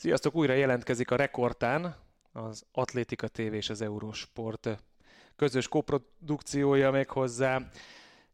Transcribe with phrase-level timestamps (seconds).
[0.00, 1.96] Sziasztok, újra jelentkezik a Rekordtán,
[2.32, 4.84] az Atlétika TV és az Eurosport
[5.36, 7.60] közös koprodukciója meg hozzá.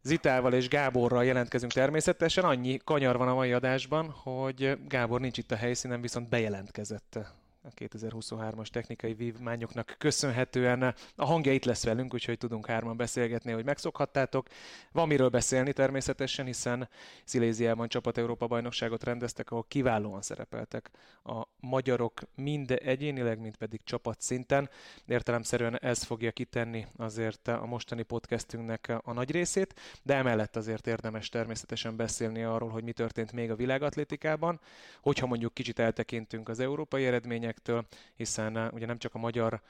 [0.03, 2.45] Zitával és Gáborral jelentkezünk természetesen.
[2.45, 7.19] Annyi kanyar van a mai adásban, hogy Gábor nincs itt a helyszínen, viszont bejelentkezett
[7.65, 13.65] a 2023-as technikai vívmányoknak köszönhetően a hangja itt lesz velünk, úgyhogy tudunk hárman beszélgetni, hogy
[13.65, 14.47] megszokhattátok.
[14.93, 16.89] Van miről beszélni természetesen, hiszen
[17.25, 20.91] Sziléziában csapat Európa bajnokságot rendeztek, ahol kiválóan szerepeltek
[21.23, 24.71] a magyarok mind egyénileg, mind pedig csapatszinten.
[25.07, 31.29] Értelemszerűen ez fogja kitenni azért a mostani podcastünknek a nagy részét, de emellett azért érdemes
[31.29, 34.61] természetesen beszélni arról, hogy mi történt még a világatlétikában,
[35.01, 39.61] hogyha mondjuk kicsit eltekintünk az európai eredmények eredményektől, hiszen uh, ugye nem csak a magyar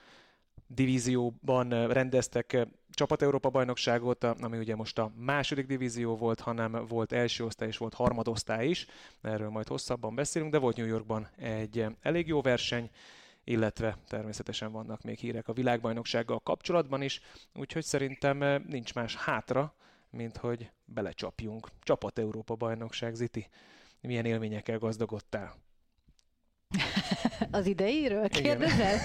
[0.66, 6.86] divízióban uh, rendeztek uh, csapat Európa bajnokságot, ami ugye most a második divízió volt, hanem
[6.88, 8.86] volt első osztály és volt harmadosztály is.
[9.22, 12.90] Erről majd hosszabban beszélünk, de volt New Yorkban egy elég jó verseny,
[13.44, 17.20] illetve természetesen vannak még hírek a világbajnoksággal kapcsolatban is,
[17.54, 19.74] úgyhogy szerintem nincs más hátra,
[20.10, 21.68] mint hogy belecsapjunk.
[21.82, 23.48] Csapat Európa bajnokság, Ziti,
[24.00, 25.63] milyen élményekkel gazdagodtál?
[27.50, 29.00] Az ideiről kérdezel?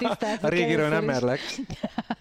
[0.40, 1.40] A régiről nem merlek.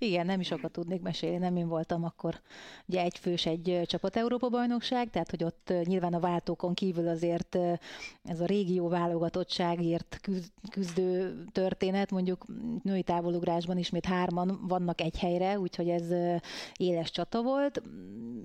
[0.00, 2.40] Igen, nem is sokat tudnék mesélni, nem én voltam akkor
[2.86, 7.58] ugye egy fős egy csapat Európa bajnokság, tehát hogy ott nyilván a váltókon kívül azért
[8.24, 10.20] ez a régió válogatottságért
[10.70, 12.46] küzdő történet, mondjuk
[12.82, 16.12] női távolugrásban ismét hárman vannak egy helyre, úgyhogy ez
[16.76, 17.82] éles csata volt.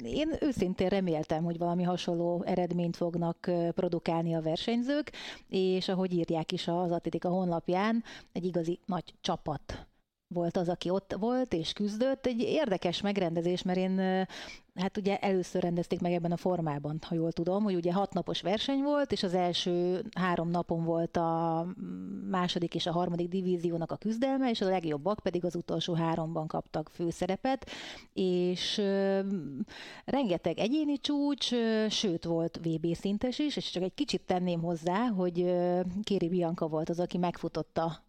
[0.04, 5.12] Én őszintén reméltem, hogy valami hasonló eredményt fognak produkálni a versenyzők,
[5.50, 9.88] és ahogy írják is az Atletika honlapján, egy igazi nagy csapat
[10.34, 12.26] volt az, aki ott volt és küzdött.
[12.26, 14.26] Egy érdekes megrendezés, mert én
[14.76, 18.42] hát ugye először rendezték meg ebben a formában, ha jól tudom, hogy ugye hat napos
[18.42, 21.66] verseny volt, és az első három napon volt a
[22.30, 26.90] második és a harmadik divíziónak a küzdelme, és a legjobbak pedig az utolsó háromban kaptak
[26.90, 27.70] főszerepet,
[28.14, 28.82] és
[30.06, 31.50] rengeteg egyéni csúcs,
[31.90, 35.56] sőt volt VB szintes is, és csak egy kicsit tenném hozzá, hogy
[36.04, 38.04] Kéri Bianca volt az, aki megfutotta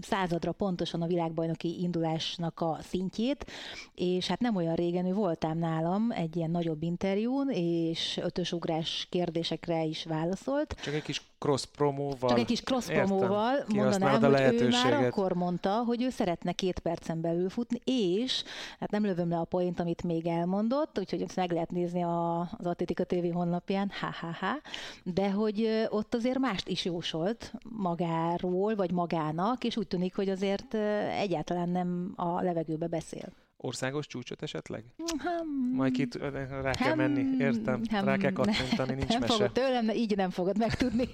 [0.00, 3.46] századra pontosan a világbajnoki indulásnak a szintjét,
[3.94, 9.84] és hát nem olyan régen ő voltám nálam egy ilyen nagyobb interjún, és ötösugrás kérdésekre
[9.84, 10.76] is válaszolt.
[10.82, 12.28] Csak egy kis cross promóval.
[12.28, 16.78] Csak egy kis cross promóval mondanám, hogy ő már akkor mondta, hogy ő szeretne két
[16.78, 18.44] percen belül futni, és
[18.80, 22.40] hát nem lövöm le a point, amit még elmondott, úgyhogy ezt meg lehet nézni a,
[22.40, 24.60] az Atlétika TV honlapján, ha-ha-ha,
[25.02, 30.74] de hogy ott azért mást is jósolt magáról, vagy magának, és úgy tűnik, hogy azért
[31.20, 33.32] egyáltalán nem a levegőbe beszél.
[33.56, 34.84] Országos csúcsot esetleg?
[34.96, 35.74] Hmm.
[35.74, 36.96] Majd kit, rá kell hmm.
[36.96, 37.82] menni, értem.
[37.88, 38.04] Hmm.
[38.04, 39.32] Rá kell kattintani, nincs nem mese.
[39.32, 41.08] Fogod tőlem, így nem fogod megtudni.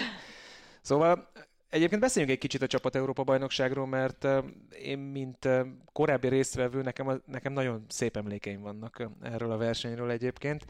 [0.80, 1.32] szóval
[1.74, 4.26] Egyébként beszéljünk egy kicsit a Csapat Európa bajnokságról, mert
[4.82, 5.48] én, mint
[5.92, 10.64] korábbi résztvevő, nekem, nekem nagyon szép emlékeim vannak erről a versenyről egyébként.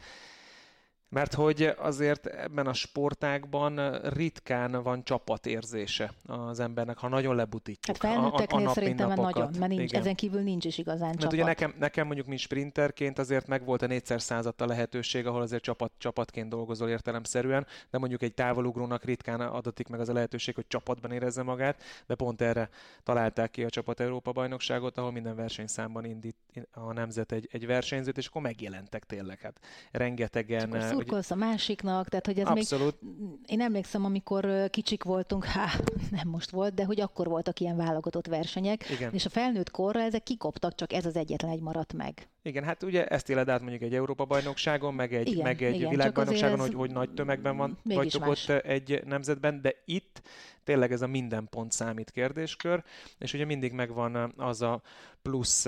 [1.09, 8.11] Mert hogy azért ebben a sportágban ritkán van csapatérzése az embernek, ha nagyon lebutítjuk hát
[8.11, 10.01] felnőtteknél a, a szerintem nagyon, mert nincs, Igen.
[10.01, 11.33] ezen kívül nincs is igazán mert csapat.
[11.33, 15.41] ugye nekem, nekem mondjuk, mint sprinterként azért meg volt a négyszer százat a lehetőség, ahol
[15.41, 20.55] azért csapat, csapatként dolgozol értelemszerűen, de mondjuk egy távolugrónak ritkán adatik meg az a lehetőség,
[20.55, 22.69] hogy csapatban érezze magát, de pont erre
[23.03, 26.35] találták ki a Csapat Európa bajnokságot, ahol minden versenyszámban indít
[26.71, 29.39] a nemzet egy, egy versenyzőt, és akkor megjelentek tényleg.
[29.39, 29.59] Hát
[29.91, 33.01] rengetegen szurkolsz a másiknak, tehát hogy ez Abszolút.
[33.01, 33.11] még...
[33.45, 35.73] Én emlékszem, amikor kicsik voltunk, há,
[36.17, 39.13] nem most volt, de hogy akkor voltak ilyen válogatott versenyek, Igen.
[39.13, 42.27] és a felnőtt korra ezek kikoptak, csak ez az egyetlen egy maradt meg.
[42.41, 45.89] Igen, hát ugye ezt éled át mondjuk egy Európa-bajnokságon, meg egy, igen, meg egy igen,
[45.89, 50.21] világbajnokságon, hogy, hogy nagy tömegben van, vagytok ott egy nemzetben, de itt
[50.63, 52.83] tényleg ez a minden pont számít kérdéskör,
[53.17, 54.81] és ugye mindig megvan az a
[55.21, 55.67] plusz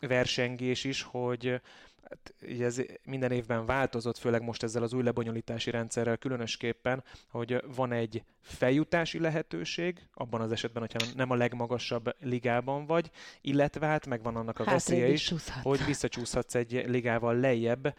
[0.00, 1.60] versengés is, hogy
[2.08, 7.92] hát, ez minden évben változott, főleg most ezzel az új lebonyolítási rendszerrel különösképpen, hogy van
[7.92, 13.10] egy feljutási lehetőség, abban az esetben, hogyha nem a legmagasabb ligában vagy,
[13.40, 17.94] illetve hát megvan annak a hát veszélye is, hogy visszacsúszhatsz egy ligával lejjebb,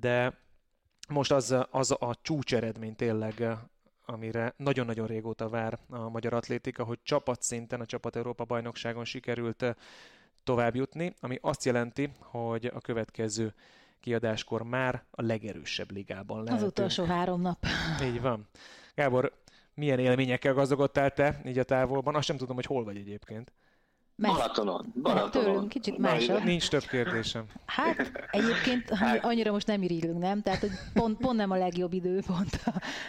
[0.00, 0.38] de
[1.08, 3.58] most az, az a csúcseredmény tényleg
[4.10, 9.76] amire nagyon-nagyon régóta vár a magyar atlétika, hogy csapatszinten, a Csapat Európa bajnokságon sikerült
[10.48, 13.54] tovább jutni, ami azt jelenti, hogy a következő
[14.00, 16.60] kiadáskor már a legerősebb ligában lehet.
[16.60, 17.66] Az utolsó három nap.
[18.02, 18.48] Így van.
[18.94, 19.32] Gábor,
[19.74, 22.14] milyen élményekkel gazdagodtál te így a távolban?
[22.14, 23.52] Azt sem tudom, hogy hol vagy egyébként.
[24.16, 24.92] Balatonon.
[25.02, 25.30] Balatonon.
[25.30, 26.44] Tőlünk kicsit másabb.
[26.44, 27.44] Nincs több kérdésem.
[27.66, 30.42] Hát egyébként hát, annyira most nem irigylünk, nem?
[30.42, 32.64] Tehát hogy pont, pont nem a legjobb időpont.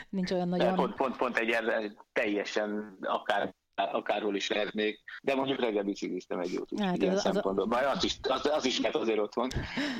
[0.10, 0.76] Nincs olyan nagyon...
[0.76, 1.56] Pont, pont, pont egy
[2.14, 7.66] teljesen akár akárhol is lehetnék, de mondjuk reggel bicikliztem egy jót, hát ilyen az, szempontból.
[7.66, 9.48] Bár az is, az, az is lehet azért otthon,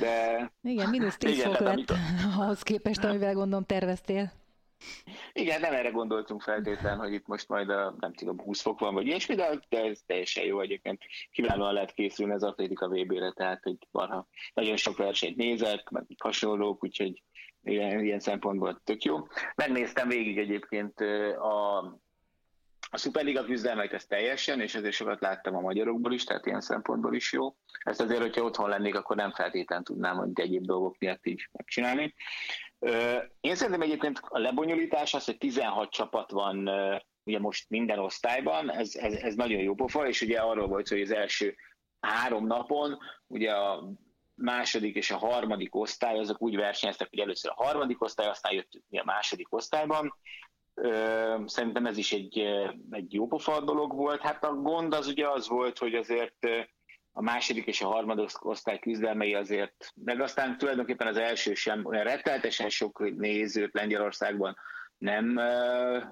[0.00, 0.52] de...
[0.62, 1.96] Igen, mínusz 10 fok lett amikor...
[2.38, 4.32] ahhoz képest, amivel gondolom terveztél.
[5.32, 8.94] Igen, nem erre gondoltunk feltétlen, hogy itt most majd a, nem tudom, 20 fok van,
[8.94, 11.02] vagy ilyesmi, de, de ez teljesen jó egyébként.
[11.30, 16.84] Kiválóan lehet készülni az atlétika VB-re, tehát hogy barha, nagyon sok versenyt nézek, meg hasonlók,
[16.84, 17.22] úgyhogy
[17.62, 19.26] ilyen, ilyen szempontból tök jó.
[19.54, 21.00] Megnéztem végig egyébként
[21.36, 21.78] a,
[22.90, 27.14] a Superliga küzdelmet ez teljesen, és ezért sokat láttam a magyarokból is, tehát ilyen szempontból
[27.14, 27.54] is jó.
[27.84, 32.14] Ezt azért, hogyha otthon lennék, akkor nem feltétlenül tudnám, hogy egyéb dolgok miatt így megcsinálni.
[33.40, 36.70] Én szerintem egyébként a lebonyolítás az, hogy 16 csapat van
[37.24, 41.00] ugye most minden osztályban, ez, ez, ez nagyon jó pofa, és ugye arról volt, hogy
[41.00, 41.56] az első
[42.00, 43.92] három napon ugye a
[44.34, 48.72] második és a harmadik osztály, azok úgy versenyeztek, hogy először a harmadik osztály, aztán jött
[48.90, 50.14] a második osztályban.
[51.46, 52.38] Szerintem ez is egy,
[52.90, 54.20] egy jó pofa dolog volt.
[54.20, 56.46] Hát a gond az ugye az volt, hogy azért
[57.12, 62.04] a második és a harmadik osztály küzdelmei azért, meg aztán tulajdonképpen az első sem olyan
[62.04, 64.56] retteltesen sok nézőt Lengyelországban
[64.98, 65.40] nem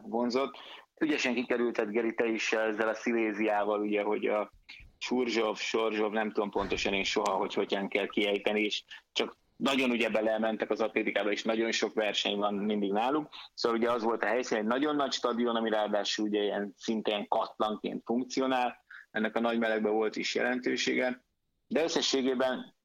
[0.03, 0.57] vonzott.
[1.01, 4.53] Ügyesen kikerültet Geri, te is ezzel a Sziléziával, ugye, hogy a
[4.99, 10.11] Surzsov, Sorzsov, nem tudom pontosan én soha, hogy hogyan kell kiejteni, és csak nagyon ugye
[10.11, 13.29] belementek az atlétikába, és nagyon sok verseny van mindig náluk.
[13.55, 17.29] Szóval ugye az volt a helyszín, egy nagyon nagy stadion, ami ráadásul ugye ilyen szintén
[17.29, 21.25] katlanként funkcionál, ennek a nagy melegben volt is jelentősége,
[21.67, 22.77] de összességében,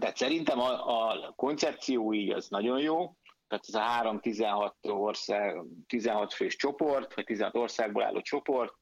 [0.00, 3.16] tehát szerintem a, a koncepció így az nagyon jó,
[3.48, 8.74] tehát ez a 3-16 ország, 16 fős csoport, vagy 16 országból álló csoport.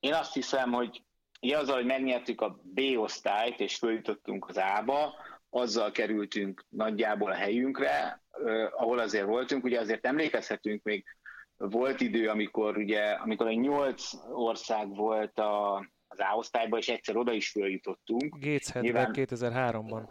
[0.00, 1.02] Én azt hiszem, hogy
[1.40, 5.14] azzal, hogy megnyertük a B osztályt, és följutottunk az A-ba,
[5.50, 8.22] azzal kerültünk nagyjából a helyünkre,
[8.70, 9.64] ahol azért voltunk.
[9.64, 11.04] Ugye azért emlékezhetünk még,
[11.56, 15.76] volt idő, amikor ugye, amikor a nyolc ország volt a,
[16.08, 18.38] az A-osztályba, és egyszer oda is följutottunk.
[18.38, 19.10] Gates Nyilván...
[19.12, 20.02] 2003-ban.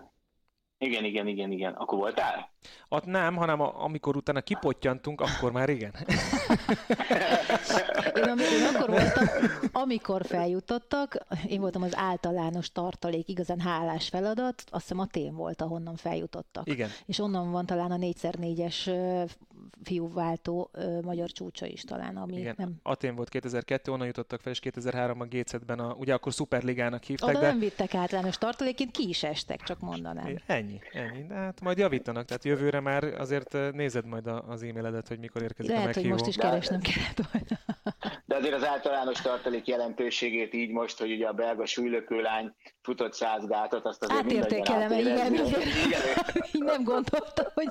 [0.77, 1.73] Igen, igen, igen, igen.
[1.73, 2.51] Akkor voltál?
[2.89, 5.91] Ott nem, hanem a, amikor utána kipottyantunk, akkor már igen.
[8.15, 9.25] én, am- én akkor voltam,
[9.71, 11.17] amikor feljutottak,
[11.47, 16.67] én voltam az általános tartalék, igazán hálás feladat, azt hiszem Atén volt, ahonnan feljutottak.
[16.67, 16.89] Igen.
[17.05, 18.91] És onnan van talán a 4x4-es
[19.83, 20.71] fiúváltó
[21.01, 22.55] magyar csúcsa is talán, ami Igen.
[22.57, 22.75] nem...
[22.83, 27.29] Atén volt 2002, onnan jutottak fel, és 2003-ban Gécetben, a, ugye akkor Superligának hívták.
[27.29, 27.47] Oda de...
[27.47, 30.35] nem vittek általános tartalékként, ki is estek, csak mondanám.
[30.45, 31.27] Ennyi, ennyi.
[31.27, 35.71] De hát majd javítanak, tehát jövőre már azért nézed majd az e-mailedet, hogy mikor érkezik
[35.71, 36.07] Lehet, a meghívó.
[36.09, 37.57] hogy most is keresnem kellett volna.
[38.37, 43.85] Azért az általános tartalék jelentőségét így most, hogy ugye a belga súlylökőlány futott száz gátot,
[43.85, 45.33] azt azért Átértékelem, igen, igen.
[46.53, 47.69] Így nem gondoltam, hogy,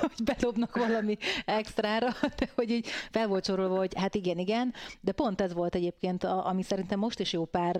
[0.00, 5.12] hogy belobnak valami extrára, de hogy így fel volt sorolva, hogy hát igen, igen, de
[5.12, 7.76] pont ez volt egyébként, ami szerintem most is jó pár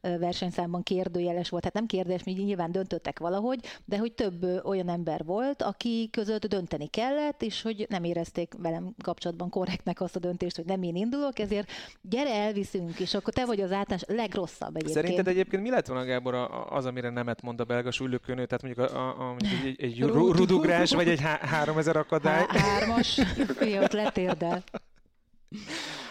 [0.00, 1.64] versenyszámban kérdőjeles volt.
[1.64, 6.46] Hát nem kérdés, mi nyilván döntöttek valahogy, de hogy több olyan ember volt, aki között
[6.46, 10.96] dönteni kellett, és hogy nem érezték velem kapcsolatban korrektnek azt a döntést, hogy nem én
[10.96, 11.70] indulok, ezért
[12.02, 14.94] gyere elviszünk, és akkor te vagy az általános legrosszabb egyébként.
[14.94, 16.34] Szerinted egyébként mi lett volna, Gábor,
[16.68, 20.90] az, amire nemet mond a belga súlylökőnő, tehát mondjuk, a, a, mondjuk egy, egy rudugrás,
[20.94, 22.44] vagy egy há- 3000 akadály?
[22.48, 23.20] Há- hármas,
[23.56, 24.62] fiat, letérdel.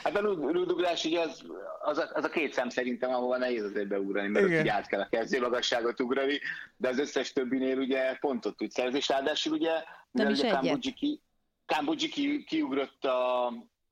[0.03, 1.43] Hát a rudugrás ugye az,
[1.81, 4.61] az, a, az a két szem szerintem, ahova nehéz azért beugrani, mert Igen.
[4.61, 6.39] ott át kell a kezdő magasságot ugrani,
[6.77, 9.71] de az összes többinél ugye pontot tud szerzni, és ráadásul ugye,
[10.11, 11.21] mivel ugye Kambudzsi ki,
[11.65, 13.47] Kambudzsi ki, kiugrott a,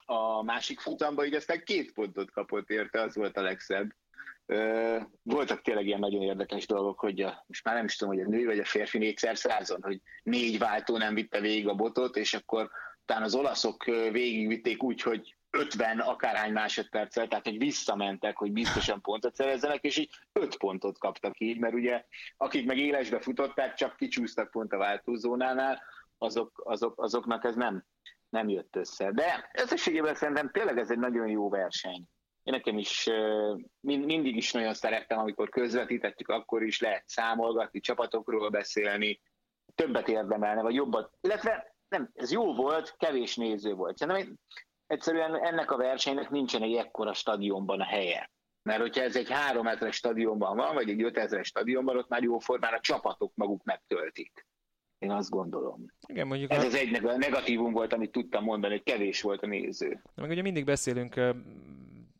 [0.06, 3.96] a másik futamba, így aztán két pontot kapott érte, az volt a legszebb.
[5.22, 8.30] Voltak tényleg ilyen nagyon érdekes dolgok, hogy a, most már nem is tudom, hogy a
[8.30, 12.34] nő vagy a férfi négyszer százon, hogy négy váltó nem vitte végig a botot, és
[12.34, 12.70] akkor
[13.06, 19.36] talán az olaszok végigvitték úgy, hogy 50 akárhány másodperccel, tehát hogy visszamentek, hogy biztosan pontot
[19.36, 22.06] szerezzenek, és így 5 pontot kaptak így, mert ugye
[22.38, 25.82] akik meg élesbe futották, csak kicsúsztak pont a váltózónánál,
[26.18, 27.86] azok, azok, azoknak ez nem,
[28.36, 29.12] nem jött össze.
[29.12, 32.04] De összességében szerintem tényleg ez egy nagyon jó verseny.
[32.44, 33.10] Én nekem is
[33.80, 39.22] mind, mindig is nagyon szerettem, amikor közvetítettük, akkor is lehet számolgatni, csapatokról beszélni,
[39.76, 43.98] többet érdemelne, vagy jobbat, illetve nem, ez jó volt, kevés néző volt.
[43.98, 44.38] Szerintem
[44.88, 48.32] egyszerűen ennek a versenynek nincsen egy ekkora stadionban a helye.
[48.64, 52.40] Mert hogyha ez egy három méteres stadionban van, vagy egy ötezeres stadionban, ott már jó
[52.40, 54.48] formán a csapatok maguk megtöltik.
[55.00, 55.86] Én azt gondolom.
[56.08, 56.66] Igen, mondjuk Ez a...
[56.66, 59.90] az egy negatívum volt, amit tudtam mondani, hogy kevés volt a néző.
[59.90, 61.20] De meg ugye mindig beszélünk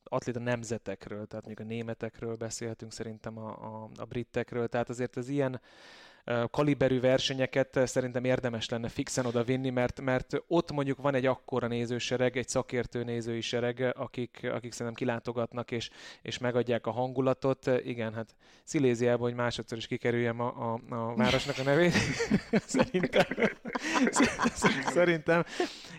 [0.04, 5.30] atléta nemzetekről, tehát még a németekről beszélhetünk szerintem a, a, a britekről, tehát azért az
[5.30, 5.62] ilyen
[6.52, 11.68] kaliberű versenyeket szerintem érdemes lenne fixen oda vinni, mert, mert ott mondjuk van egy akkora
[11.68, 15.90] nézősereg, egy szakértő nézői sereg, akik, akik szerintem kilátogatnak és,
[16.22, 17.70] és megadják a hangulatot.
[17.84, 21.94] Igen, hát Sziléziában, hogy másodszor is kikerüljem a, a, a városnak a nevét,
[22.76, 23.26] szerintem,
[24.86, 25.44] szerintem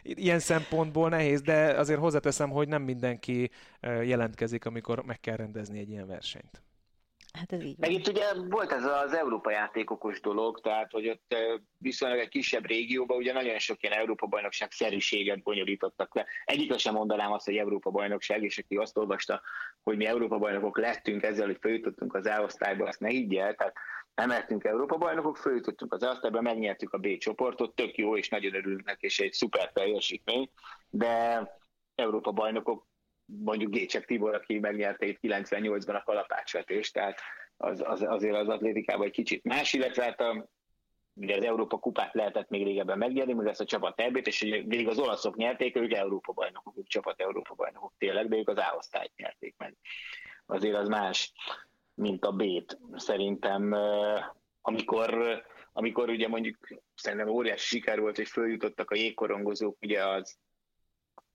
[0.02, 5.90] ilyen szempontból nehéz, de azért hozzáteszem, hogy nem mindenki jelentkezik, amikor meg kell rendezni egy
[5.90, 6.65] ilyen versenyt.
[7.36, 7.88] Hát ez így van.
[7.90, 11.36] Meg itt ugye volt ez az Európa játékokos dolog, tehát hogy ott
[11.78, 16.26] viszonylag egy kisebb régióban ugye nagyon sok ilyen Európa bajnokság szerűséget bonyolítottak le.
[16.44, 19.42] Egyikre sem mondanám azt, hogy Európa bajnokság, és aki azt olvasta,
[19.82, 23.74] hogy mi Európa bajnokok lettünk ezzel, hogy feljutottunk az A-osztályba, azt ne higgy el, tehát
[24.14, 28.54] nem lettünk Európa bajnokok, feljutottunk az A-osztályba, megnyertük a B csoportot, tök jó, és nagyon
[28.54, 30.50] örülnek, és egy szuper teljesítmény,
[30.90, 31.42] de
[31.94, 32.86] Európa bajnokok
[33.26, 37.20] mondjuk Gécsek Tibor, aki megnyerte itt 98-ban a kalapácsvetést, tehát
[37.56, 40.48] az, az, azért az atlétikában egy kicsit más, illetve hát a,
[41.14, 44.88] ugye az Európa kupát lehetett még régebben megnyerni, még ezt a csapat ebbét, és végig
[44.88, 49.12] az olaszok nyerték, ők Európa bajnokok, ők csapat Európa bajnokok tényleg, de ők az A-osztályt
[49.16, 49.76] nyerték meg.
[50.46, 51.32] Azért az más,
[51.94, 52.78] mint a B-t.
[52.94, 53.72] Szerintem
[54.60, 55.42] amikor,
[55.72, 56.56] amikor ugye mondjuk
[56.94, 60.38] szerintem óriási siker volt, hogy följutottak a jégkorongozók ugye az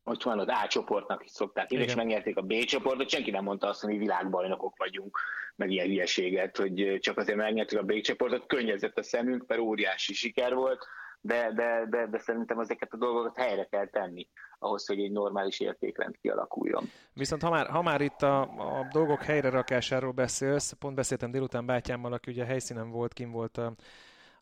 [0.03, 3.43] ott van az A csoportnak is szokták írni, és megnyerték a B csoportot, senki nem
[3.43, 5.17] mondta azt, hogy mi világbajnokok vagyunk,
[5.55, 10.13] meg ilyen hülyeséget, hogy csak azért megnyertük a B csoportot, könnyezett a szemünk, mert óriási
[10.13, 10.87] siker volt,
[11.21, 14.27] de, de, de, de szerintem ezeket a dolgokat helyre kell tenni
[14.59, 16.83] ahhoz, hogy egy normális értékrend kialakuljon.
[17.13, 21.65] Viszont ha már, ha már itt a, a dolgok helyre rakásáról beszélsz, pont beszéltem délután
[21.65, 23.73] bátyámmal, aki ugye helyszínen volt, kim volt a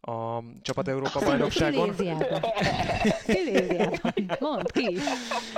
[0.01, 1.93] a Csapat Európa bajnokságon.
[3.25, 4.13] Sziléziában.
[4.39, 4.97] Mondd ki.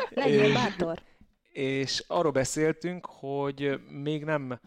[0.10, 1.02] Legyél bátor.
[1.52, 4.60] És arról beszéltünk, hogy még nem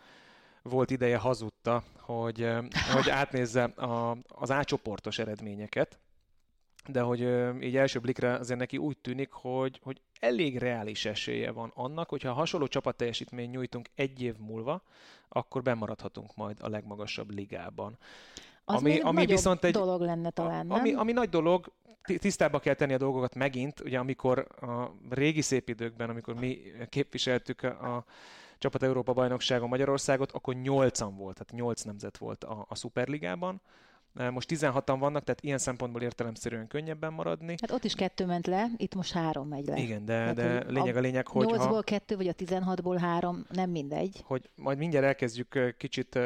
[0.62, 2.48] volt ideje hazudta, hogy,
[2.92, 5.98] hogy átnézze a, az átcsoportos eredményeket,
[6.86, 7.20] de hogy
[7.62, 12.32] így első blikre azért neki úgy tűnik, hogy, hogy elég reális esélye van annak, hogyha
[12.32, 14.82] hasonló csapatteljesítmény nyújtunk egy év múlva,
[15.28, 17.98] akkor bemaradhatunk majd a legmagasabb ligában.
[18.64, 20.78] Az ami, ami viszont egy dolog lenne talán, nem?
[20.78, 21.72] Ami, ami nagy dolog,
[22.18, 27.62] tisztába kell tenni a dolgokat megint, ugye amikor a régi szép időkben, amikor mi képviseltük
[27.62, 28.04] a, a
[28.58, 33.60] Csapat Európa bajnokságon Magyarországot, akkor nyolcan volt, tehát nyolc nemzet volt a, a Superligában.
[34.30, 37.54] Most 16-an vannak, tehát ilyen szempontból értelemszerűen könnyebben maradni.
[37.60, 39.76] Hát ott is kettő ment le, itt most három megy le.
[39.76, 41.46] Igen, de, hát, de lényeg a lényeg, hogy...
[41.50, 44.22] 8-ból ha, kettő, vagy a 16-ból három, nem mindegy.
[44.24, 46.18] Hogy majd mindjárt elkezdjük kicsit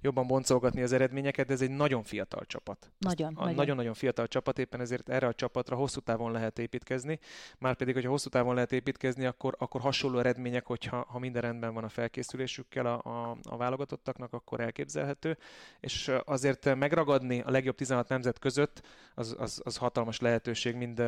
[0.00, 2.90] jobban boncolgatni az eredményeket, de ez egy nagyon fiatal csapat.
[2.98, 3.34] Nagyon.
[3.34, 7.18] A nagyon-nagyon fiatal csapat, éppen ezért erre a csapatra hosszú távon lehet építkezni.
[7.58, 11.84] Márpedig, hogyha hosszú távon lehet építkezni, akkor, akkor hasonló eredmények, hogyha ha minden rendben van
[11.84, 15.38] a felkészülésükkel a, a, a válogatottaknak, akkor elképzelhető.
[15.80, 20.98] És azért megragadni a legjobb 16 nemzet között, az, az, az hatalmas lehetőség mind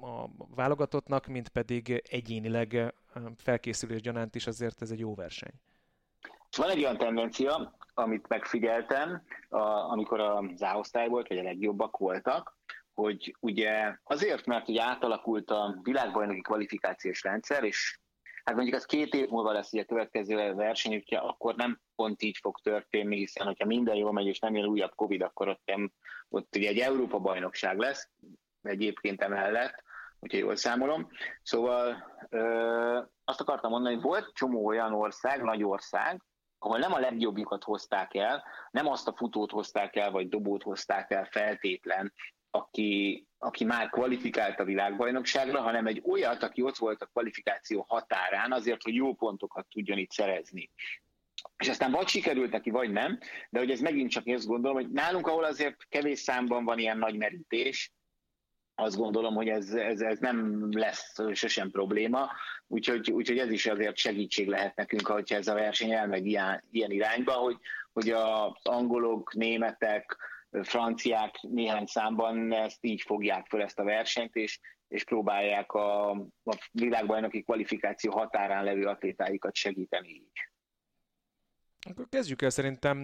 [0.00, 2.94] a válogatottnak, mint pedig egyénileg
[3.36, 5.52] felkészülés gyanánt is azért ez egy jó verseny.
[6.56, 12.56] Van egy olyan tendencia, amit megfigyeltem, a, amikor az A-osztály volt, vagy a legjobbak voltak,
[12.94, 17.98] hogy ugye azért, mert ugye átalakult a világbajnoki kvalifikációs rendszer, és
[18.44, 22.22] hát mondjuk az két év múlva lesz ugye a következő verseny, úgyhogy akkor nem pont
[22.22, 25.62] így fog történni, hiszen hogyha minden jól megy, és nem jön újabb Covid, akkor ott,
[25.64, 25.92] nem,
[26.28, 28.10] ott ugye egy Európa bajnokság lesz,
[28.62, 29.82] egyébként emellett,
[30.20, 31.08] hogyha jól számolom.
[31.42, 36.22] Szóval ö, azt akartam mondani, hogy volt csomó olyan ország, nagy ország,
[36.58, 41.10] ahol nem a legjobbjukat hozták el, nem azt a futót hozták el, vagy dobót hozták
[41.10, 42.12] el feltétlen,
[42.50, 48.52] aki, aki már kvalifikált a világbajnokságra, hanem egy olyat, aki ott volt a kvalifikáció határán,
[48.52, 50.70] azért, hogy jó pontokat tudjon itt szerezni.
[51.56, 53.18] És aztán vagy sikerült neki, vagy nem,
[53.50, 56.98] de hogy ez megint csak azt gondolom, hogy nálunk, ahol azért kevés számban van ilyen
[56.98, 57.92] nagy merítés,
[58.78, 62.30] azt gondolom, hogy ez, ez, ez nem lesz sosem probléma,
[62.66, 66.90] úgyhogy, úgyhogy ez is azért segítség lehet nekünk, hogyha ez a verseny elmegy ilyen, ilyen
[66.90, 67.56] irányba, hogy,
[67.92, 70.16] hogy az angolok, németek,
[70.62, 76.68] franciák néhány számban ezt így fogják fel ezt a versenyt, és, és próbálják a, a
[76.72, 80.48] világbajnoki kvalifikáció határán levő atlétáikat segíteni így.
[81.90, 82.98] Akkor kezdjük el szerintem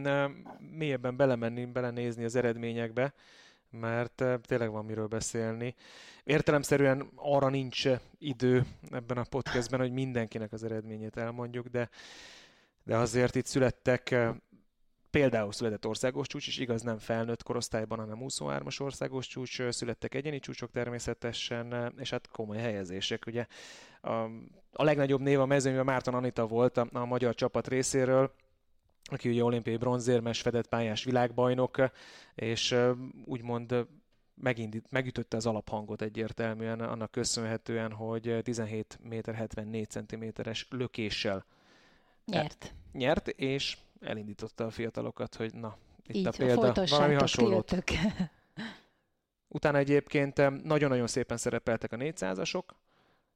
[0.59, 3.15] mélyebben belemenni, belenézni az eredményekbe
[3.81, 5.75] mert eh, tényleg van miről beszélni.
[6.25, 7.89] Értelemszerűen arra nincs
[8.19, 11.89] idő ebben a podcastben, hogy mindenkinek az eredményét elmondjuk, de,
[12.85, 14.35] de azért itt születtek eh,
[15.15, 20.39] például született országos csúcs, és igaz nem felnőtt korosztályban, hanem 23-as országos csúcs, születtek egyéni
[20.39, 23.27] csúcsok természetesen, és hát komoly helyezések.
[23.27, 23.47] Ugye
[24.01, 24.11] a,
[24.73, 28.35] a legnagyobb név a mezőnyben Márton Anita volt a, a magyar csapat részéről,
[29.05, 31.91] aki ugye olimpiai bronzérmes, fedett pályás világbajnok,
[32.35, 32.77] és
[33.25, 33.87] úgymond
[34.35, 41.45] megindít, megütötte az alaphangot egyértelműen annak köszönhetően, hogy 17 méter 74 centiméteres lökéssel
[42.25, 42.75] nyert.
[42.93, 47.65] nyert, és elindította a fiatalokat, hogy na, itt Így, a példa, valami hasonló.
[49.49, 52.63] Utána egyébként nagyon-nagyon szépen szerepeltek a 400-asok,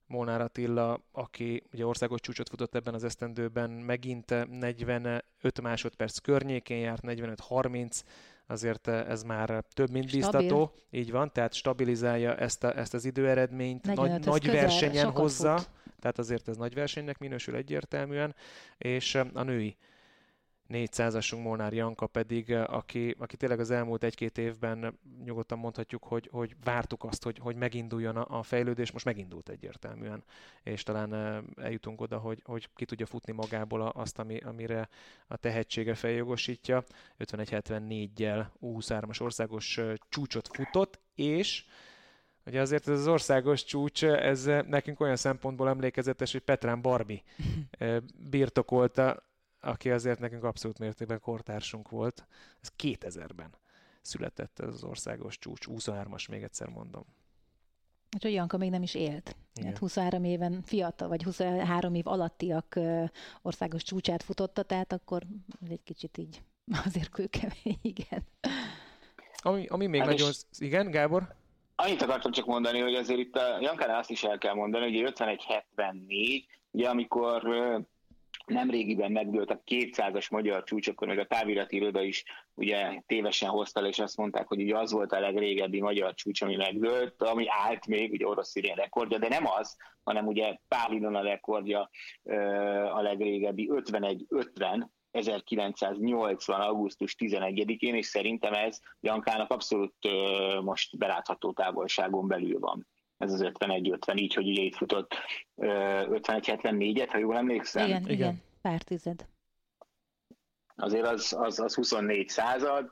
[0.09, 7.03] Molnár Attila, aki ugye országos csúcsot futott ebben az esztendőben, megint 45 másodperc környékén járt,
[7.07, 8.01] 45-30,
[8.47, 10.73] azért ez már több, mint biztató.
[10.91, 15.71] Így van, tehát stabilizálja ezt, a, ezt az időeredményt, nagy, nagy versenyen hozza, fut.
[16.01, 18.35] tehát azért ez nagy versenynek minősül egyértelműen,
[18.79, 19.77] és a női
[20.69, 26.29] 400-asunk Molnár Janka pedig, eh, aki, aki tényleg az elmúlt egy-két évben nyugodtan mondhatjuk, hogy,
[26.33, 30.25] hogy vártuk azt, hogy, hogy meginduljon a, a fejlődés, most megindult egyértelműen,
[30.63, 34.89] és talán eh, eljutunk oda, hogy, hogy ki tudja futni magából azt, ami, amire
[35.27, 36.85] a tehetsége feljogosítja.
[37.19, 41.65] 51-74-jel 23-as országos eh, csúcsot futott, és
[42.47, 47.23] Ugye azért ez az országos csúcs, ez nekünk olyan szempontból emlékezetes, hogy Petrán Barbi
[48.31, 49.28] birtokolta
[49.61, 52.27] aki azért nekünk abszolút mértékben kortársunk volt.
[52.61, 53.55] Ez 2000-ben
[54.01, 57.05] született ez az országos csúcs, 23-as még egyszer mondom.
[58.15, 59.37] Úgyhogy Janka még nem is élt.
[59.55, 59.77] Igen.
[59.77, 62.79] 23 éven fiatal, vagy 23 év alattiak
[63.43, 65.23] országos csúcsát futotta, tehát akkor
[65.71, 66.43] egy kicsit így
[66.85, 68.23] azért kőkemény, igen.
[69.43, 70.31] Ami, ami még hát nagyon...
[70.59, 71.35] Igen, Gábor?
[71.77, 75.13] Annyit akartam csak mondani, hogy azért itt a Jankánál azt is el kell mondani, hogy
[75.17, 77.43] 51-74, ugye amikor
[78.49, 82.25] nem régiben megdőlt a 200-as magyar csúcs, akkor meg a távirati iroda is
[82.55, 86.57] ugye tévesen hozta és azt mondták, hogy ugye az volt a legrégebbi magyar csúcs, ami
[86.57, 91.23] megdőlt, ami állt még, ugye orosz szirén rekordja, de nem az, hanem ugye Pálidon a
[91.23, 91.91] rekordja
[92.95, 96.61] a legrégebbi 51-50, 1980.
[96.61, 99.95] augusztus 11-én, és szerintem ez Jankának abszolút
[100.63, 102.87] most belátható távolságon belül van
[103.19, 105.15] ez az 51-50, így, hogy ugye itt futott
[105.57, 107.87] 51-74-et, ha jól emlékszem.
[107.87, 109.27] Igen, igen, igen, pár tized.
[110.77, 112.91] Azért az, az, az 24 század,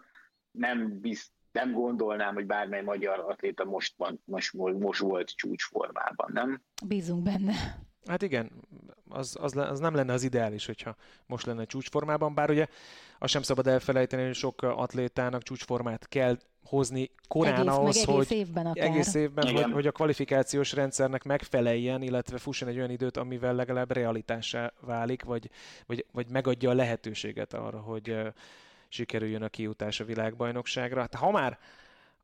[0.51, 6.63] nem, biz, nem gondolnám, hogy bármely magyar atléta most, van, most, most volt csúcsformában, nem?
[6.87, 7.55] Bízunk benne.
[8.07, 8.51] Hát igen,
[9.09, 12.67] az, az, az nem lenne az ideális, hogyha most lenne csúcsformában, bár ugye
[13.19, 18.31] azt sem szabad elfelejteni, hogy sok atlétának csúcsformát kell hozni korán egész, ahhoz, egész hogy
[18.31, 18.85] évben akár.
[18.87, 23.93] egész évben, hogy, hogy a kvalifikációs rendszernek megfeleljen, illetve fusson egy olyan időt, amivel legalább
[23.93, 25.51] realitásá válik, vagy,
[25.87, 28.27] vagy, vagy megadja a lehetőséget arra, hogy uh,
[28.89, 31.01] sikerüljön a kijutás a világbajnokságra.
[31.01, 31.59] Hát ha már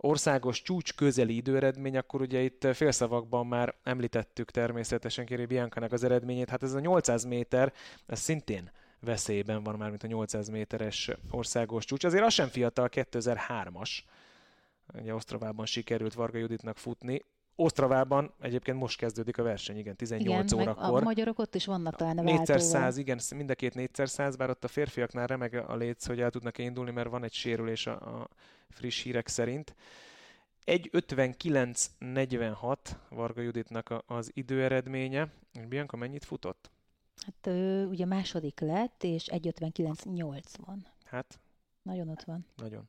[0.05, 6.51] országos csúcs közeli időeredmény, akkor ugye itt félszavakban már említettük természetesen Kéri Biancanek az eredményét.
[6.51, 7.73] Hát ez a 800 méter,
[8.07, 12.05] ez szintén veszélyben van már, mint a 800 méteres országos csúcs.
[12.05, 13.99] Azért az sem fiatal, 2003-as.
[14.95, 17.25] Ugye Osztravában sikerült Varga Juditnak futni.
[17.57, 21.01] Osztravában egyébként most kezdődik a verseny, igen, 18 igen, órakor.
[21.01, 24.65] a magyarok ott is vannak talán a 4x100, igen, mind a két 4x100, bár ott
[24.65, 28.29] a férfiaknál remeg a léc, hogy el tudnak indulni, mert van egy sérülés a, a
[28.69, 29.75] friss hírek szerint.
[30.67, 32.77] 1.59.46
[33.09, 35.29] Varga Juditnak az időeredménye.
[35.69, 36.71] Bianca mennyit futott?
[37.27, 40.77] Hát ő ugye második lett, és 1.59.80.
[41.05, 41.41] Hát?
[41.83, 42.47] Nagyon ott van.
[42.57, 42.88] Nagyon.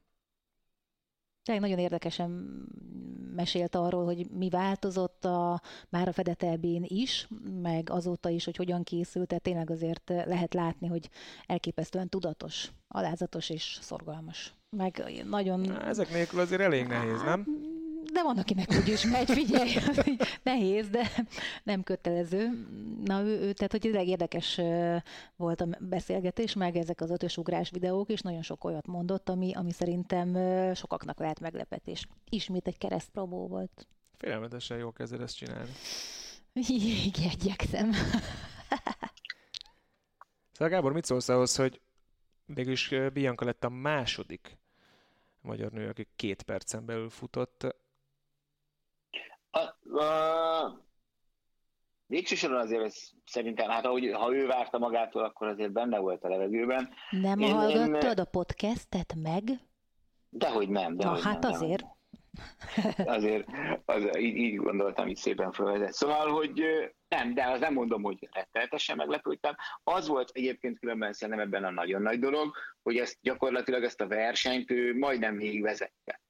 [1.43, 2.29] Tehát nagyon érdekesen
[3.36, 7.27] mesélt arról, hogy mi változott a, már a fedetelbén is,
[7.62, 11.10] meg azóta is, hogy hogyan készült, tehát tényleg azért lehet látni, hogy
[11.45, 14.53] elképesztően tudatos, alázatos és szorgalmas.
[14.69, 15.60] Meg nagyon...
[15.60, 17.45] Na, ezek nélkül azért elég nehéz, nem?
[18.13, 19.72] De van, akinek úgy is megy, figyelj,
[20.44, 21.12] nehéz, de
[21.63, 22.68] nem kötelező.
[23.04, 24.60] Na, ő, ő tehát, hogy tényleg érdekes
[25.36, 29.54] volt a beszélgetés, meg ezek az ötös ugrás videók, és nagyon sok olyat mondott, ami,
[29.54, 30.36] ami szerintem
[30.74, 32.08] sokaknak lehet meglepetés.
[32.30, 33.88] Ismét egy keresztprobó volt.
[34.18, 35.72] Félelmetesen jól kezded ezt csinálni.
[37.06, 37.92] Igen, igyekszem.
[40.52, 41.82] Szóval Gábor, mit szólsz ahhoz, hogy
[42.46, 44.58] mégis Bianca lett a második
[45.42, 47.76] magyar nő, aki két percen belül futott.
[49.54, 50.82] A, a,
[52.06, 56.24] végső soron azért ez szerintem, hát ahogy, ha ő várta magától, akkor azért benne volt
[56.24, 56.89] a levegőben.
[57.10, 59.44] Nem én, hallgattad én, a podcastet meg?
[60.30, 61.82] Dehogy nem, dehogy Na, hát nem, azért.
[61.82, 63.08] Nem.
[63.08, 63.48] Azért
[63.86, 65.94] az, így, így gondoltam, így szépen felvezet.
[65.94, 66.63] Szóval, hogy
[67.08, 69.56] nem, de az nem mondom, hogy rettenetesen meglepődtem.
[69.84, 74.08] Az volt egyébként különben szerintem ebben a nagyon nagy dolog, hogy ezt gyakorlatilag ezt a
[74.08, 76.22] versenyt ő majdnem végig vezette.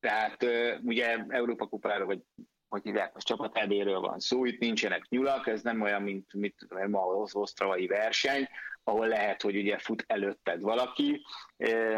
[0.00, 0.46] Tehát
[0.82, 2.22] ugye Európa kupára, vagy
[2.68, 7.06] hogy hívják, most csapatedéről van szó, itt nincsenek nyulak, ez nem olyan, mint, mint ma
[7.06, 8.48] az osztravai verseny,
[8.84, 11.22] ahol lehet, hogy ugye fut előtted valaki,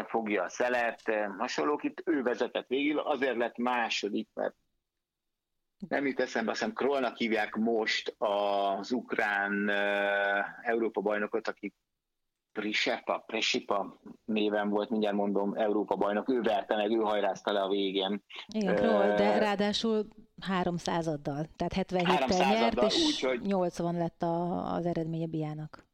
[0.05, 1.01] fogja a szelet,
[1.37, 4.55] hasonlók, itt ő vezetett végig, azért lett második, mert
[5.87, 9.69] nem itt eszembe, azt hiszem Krollnak hívják most az ukrán
[10.61, 11.73] Európa bajnokot, aki
[12.51, 17.69] Prisepa, Presipa néven volt, mindjárt mondom, Európa bajnok, ő verte meg, ő hajrázta le a
[17.69, 18.23] végén.
[18.47, 20.07] Igen, Kroll, de ráadásul
[20.41, 23.41] három századdal, tehát 77-tel nyert, és úgy, hogy...
[23.41, 25.87] 80 lett a, az eredménye Biának.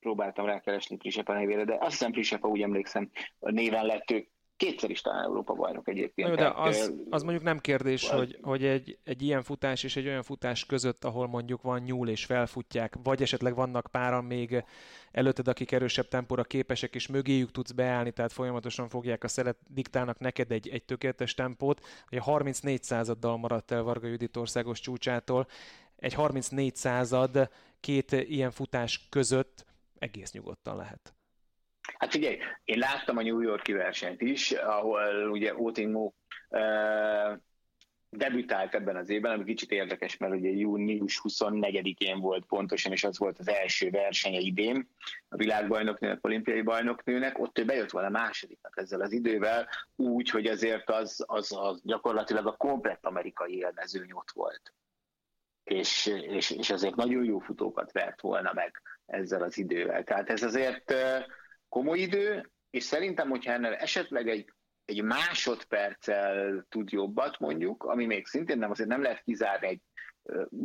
[0.00, 4.90] Próbáltam rákeresni Prisepa nevére, de azt hiszem Prisepa, úgy emlékszem, a néven lett ő kétszer
[4.90, 6.28] is talán Európa bajnok egyébként.
[6.28, 8.18] Na, de az, az mondjuk nem kérdés, az...
[8.18, 12.08] hogy, hogy egy, egy ilyen futás és egy olyan futás között, ahol mondjuk van nyúl
[12.08, 14.64] és felfutják, vagy esetleg vannak páran még
[15.10, 20.18] előtted, akik erősebb tempóra képesek, és mögéjük tudsz beállni, tehát folyamatosan fogják a szelet, diktálnak
[20.18, 21.86] neked egy, egy tökéletes tempót.
[22.10, 25.46] Ugye 34 századdal maradt el Varga Judit országos csúcsától,
[25.96, 29.64] egy 34 század két ilyen futás között
[29.98, 31.14] egész nyugodtan lehet.
[31.98, 36.12] Hát figyelj, én láttam a New Yorki versenyt is, ahol ugye Otinmo
[36.48, 37.38] uh,
[38.16, 43.18] debütált ebben az évben, ami kicsit érdekes, mert ugye június 24-én volt pontosan, és az
[43.18, 44.88] volt az első versenye idén
[45.28, 50.90] a világbajnoknőnek, olimpiai bajnoknőnek, ott ő bejött volna másodiknak ezzel az idővel, úgy, hogy azért
[50.90, 54.72] az, az, az gyakorlatilag a komplett amerikai élmezőny ott volt.
[55.64, 60.04] És, és, és azért nagyon jó futókat vert volna meg ezzel az idővel.
[60.04, 60.94] Tehát ez azért
[61.76, 64.52] komoly idő, és szerintem, hogyha ennél esetleg egy,
[64.84, 69.80] egy másodperccel tud jobbat mondjuk, ami még szintén nem, azért nem lehet kizárni egy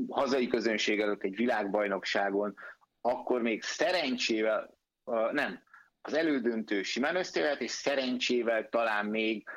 [0.10, 2.56] hazai közönség előtt egy világbajnokságon,
[3.02, 4.78] akkor még szerencsével,
[5.32, 5.63] nem,
[6.02, 9.47] az elődöntő simán összejöhet, és szerencsével talán még,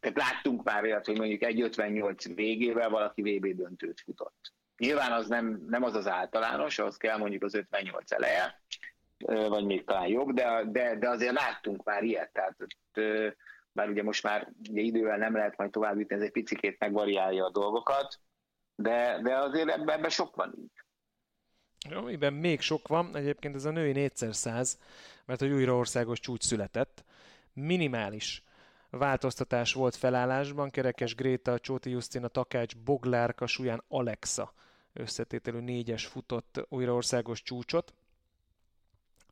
[0.00, 4.52] tehát láttunk már olyat, hogy mondjuk egy 58 végével valaki VB döntőt futott.
[4.76, 8.62] Nyilván az nem, nem az az általános, az kell mondjuk az 58 eleje,
[9.26, 12.56] vagy még talán jobb, de, de, de azért láttunk már ilyet, tehát
[13.72, 17.44] bár ugye most már ugye idővel nem lehet majd tovább jutni, ez egy picikét megvariálja
[17.44, 18.20] a dolgokat,
[18.74, 20.72] de, de azért ebben, ebben sok van így.
[21.94, 24.72] Amiben még sok van, egyébként ez a női 4x100,
[25.24, 27.04] mert hogy újra országos csúcs született.
[27.52, 28.42] Minimális
[28.90, 34.52] változtatás volt felállásban, Kerekes Gréta, Csóti Justina, Takács, Boglárka, Súlyán Alexa
[34.92, 37.94] összetételű négyes futott újra országos csúcsot.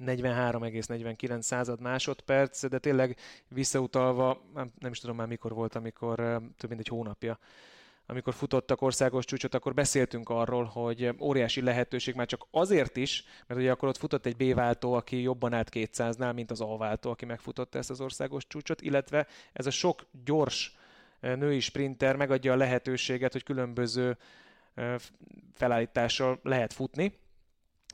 [0.04, 3.16] 43,49 század másodperc, de tényleg
[3.48, 4.42] visszautalva,
[4.78, 6.16] nem, is tudom már mikor volt, amikor
[6.56, 7.38] több mint egy hónapja,
[8.10, 13.60] amikor futottak országos csúcsot, akkor beszéltünk arról, hogy óriási lehetőség már csak azért is, mert
[13.60, 17.78] ugye akkor ott futott egy B-váltó, aki jobban állt 200-nál, mint az A-váltó, aki megfutotta
[17.78, 20.76] ezt az országos csúcsot, illetve ez a sok gyors
[21.20, 24.16] női sprinter megadja a lehetőséget, hogy különböző
[25.54, 27.18] felállítással lehet futni,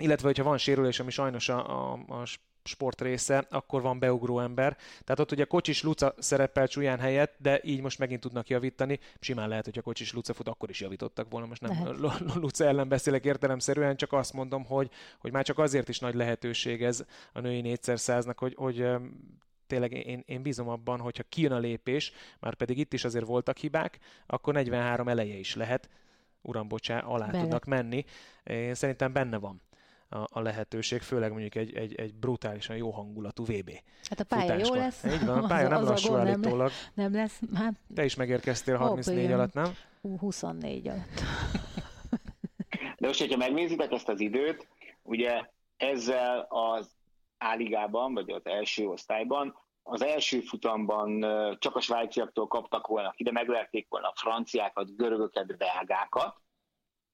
[0.00, 2.24] illetve hogyha van sérülés, ami sajnos a, a, a
[2.64, 4.76] sport része, akkor van beugró ember.
[5.04, 8.98] Tehát ott ugye Kocsis Luca szerepel Csúlyán helyett, de így most megint tudnak javítani.
[9.20, 11.46] Simán lehet, hogyha Kocsis Luca fut, akkor is javítottak volna.
[11.46, 11.96] Most nem
[12.34, 16.82] Luca ellen beszélek értelemszerűen, csak azt mondom, hogy, hogy már csak azért is nagy lehetőség
[16.82, 18.86] ez a női négyszer száznak, hogy, hogy
[19.66, 23.56] tényleg én, én bízom abban, hogyha kijön a lépés, már pedig itt is azért voltak
[23.56, 25.88] hibák, akkor 43 eleje is lehet,
[26.42, 27.40] uram bocsá, alá Bele.
[27.40, 28.04] tudnak menni.
[28.44, 29.62] Én szerintem benne van
[30.14, 33.70] a, a lehetőség, főleg mondjuk egy, egy, egy brutálisan jó hangulatú VB.
[34.08, 34.76] Hát a pálya futásban.
[34.76, 35.04] jó lesz.
[35.04, 36.70] Így van, a pálya az, nem az lassú állítólag.
[36.94, 37.40] Nem, nem lesz.
[37.54, 39.76] Hát, Te is megérkeztél 34 alatt, nem?
[40.18, 41.08] 24 alatt.
[42.98, 44.68] De most, hogyha megnézitek ezt az időt,
[45.02, 45.42] ugye
[45.76, 46.90] ezzel az
[47.38, 51.20] áligában, vagy az első osztályban az első futamban
[51.58, 56.36] csak a svájciaktól kaptak volna ide, megverték volna a franciákat, görögöket, belgákat,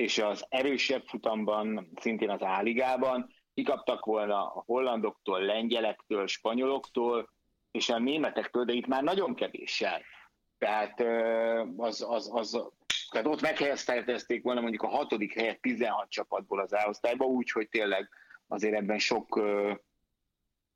[0.01, 7.31] és az erősebb futamban, szintén az áligában kikaptak volna a hollandoktól, lengyelektől, spanyoloktól,
[7.71, 10.03] és a németektől, de itt már nagyon kevéssel.
[10.59, 11.01] Tehát,
[11.77, 12.67] az, az, az,
[13.11, 18.09] tehát ott meghelyeztették volna mondjuk a hatodik helyet 16 csapatból az áosztályba, úgyhogy tényleg
[18.49, 19.41] azért ebben sok,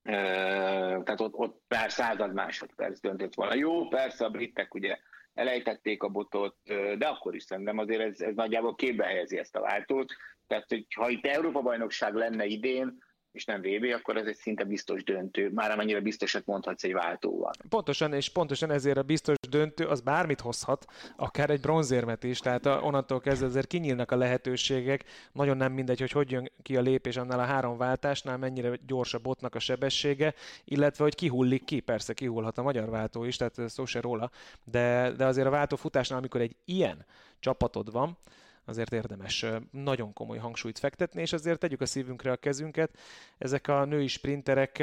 [0.03, 3.55] tehát ott, ott pár század másodperc döntött volna.
[3.55, 4.99] Jó, persze a britek ugye
[5.35, 6.57] elejtették a botot,
[6.99, 10.13] de akkor is szerintem azért ez, ez nagyjából képbe helyezi ezt a váltót.
[10.47, 13.04] Tehát, hogy ha itt Európa-bajnokság lenne idén,
[13.35, 15.51] és nem VB, akkor ez egy szinte biztos döntő.
[15.51, 17.51] Már amennyire biztosat mondhatsz egy váltóval.
[17.69, 22.67] Pontosan, és pontosan ezért a biztos döntő az bármit hozhat, akár egy bronzérmet is, tehát
[22.67, 27.17] onnantól kezdve azért kinyílnak a lehetőségek, nagyon nem mindegy, hogy hogy jön ki a lépés
[27.17, 32.13] annál a három váltásnál, mennyire gyors a botnak a sebessége, illetve hogy kihullik ki, persze
[32.15, 34.31] kihullhat a magyar váltó is, tehát szó se róla,
[34.65, 37.05] de, de azért a váltó futásnál, amikor egy ilyen
[37.39, 38.19] csapatod van,
[38.65, 42.99] azért érdemes nagyon komoly hangsúlyt fektetni, és azért tegyük a szívünkre a kezünket.
[43.39, 44.83] Ezek a női sprinterek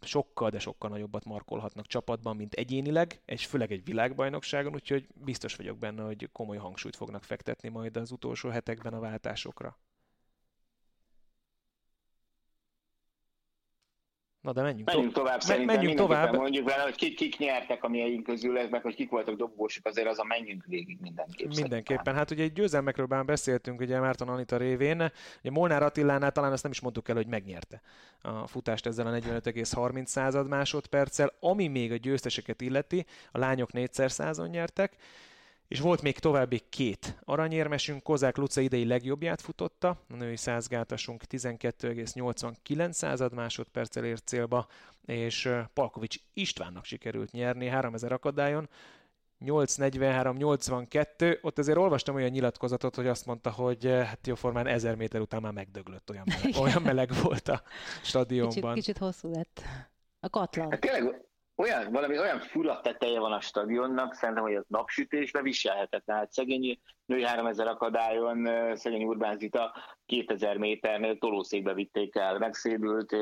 [0.00, 5.78] sokkal, de sokkal nagyobbat markolhatnak csapatban, mint egyénileg, és főleg egy világbajnokságon, úgyhogy biztos vagyok
[5.78, 9.78] benne, hogy komoly hangsúlyt fognak fektetni majd az utolsó hetekben a váltásokra.
[14.46, 15.40] Na de menjünk, menjünk to- tovább.
[15.40, 16.34] Szerintem menjünk tovább.
[16.36, 20.08] Mondjuk vele, hogy kik, kik nyertek a miénk közül, meg hogy kik voltak dobogósok, azért
[20.08, 21.46] az a menjünk végig mindenképpen.
[21.48, 21.84] Mindenképpen.
[21.86, 22.14] Szerintem.
[22.14, 25.12] Hát ugye egy győzelmekről már beszéltünk, ugye Márton Anita révén.
[25.40, 27.82] Ugye Molnár Attilánál talán azt nem is mondtuk el, hogy megnyerte
[28.22, 31.32] a futást ezzel a 45,30 század másodperccel.
[31.40, 34.96] Ami még a győzteseket illeti, a lányok 4 százon nyertek,
[35.68, 42.92] és volt még további két aranyérmesünk, Kozák Luca idei legjobbját futotta, a női százgátasunk 12,89
[42.92, 44.66] század másodperccel ért célba,
[45.04, 48.68] és Palkovics Istvánnak sikerült nyerni 3000 akadályon,
[49.44, 55.40] 8.43-82, ott azért olvastam olyan nyilatkozatot, hogy azt mondta, hogy hát jóformán 1000 méter után
[55.40, 57.62] már megdöglött, olyan meleg, olyan meleg volt a
[58.02, 58.74] stadionban.
[58.74, 59.62] Kicsit, kicsit hosszú lett.
[60.20, 60.70] A katlan.
[60.70, 61.25] Hát tényleg
[61.56, 66.16] olyan, valami olyan fura teteje van a stadionnak, szerintem, hogy az napsütésbe viselhetetlen.
[66.16, 69.74] Hát szegény női 3000 akadályon, szegény Urbán Zita
[70.06, 73.12] 2000 méternél tolószékbe vitték el, megszédült.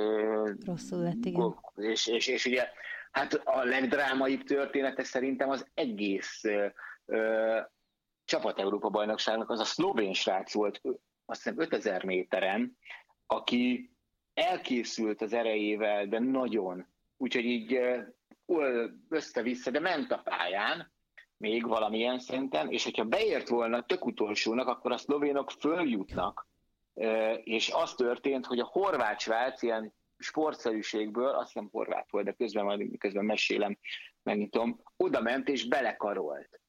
[0.66, 1.54] Rosszul lett, igen.
[1.76, 2.68] És, és, és ugye,
[3.10, 6.44] hát a legdrámaibb története szerintem az egész
[7.06, 7.60] ö,
[8.24, 10.80] csapat Európa bajnokságnak az a szlovén srác volt,
[11.24, 12.78] azt hiszem 5000 méteren,
[13.26, 13.90] aki
[14.34, 16.86] elkészült az erejével, de nagyon.
[17.16, 17.80] Úgyhogy így
[19.08, 20.92] össze-vissza, de ment a pályán,
[21.36, 26.48] még valamilyen szinten, és hogyha beért volna tök utolsónak, akkor a szlovénok följutnak,
[27.44, 32.64] és az történt, hogy a horvát srác ilyen sportszerűségből, azt hiszem horvát volt, de közben
[32.64, 33.78] majd közben mesélem,
[34.22, 36.60] megnyitom, oda ment és belekarolt.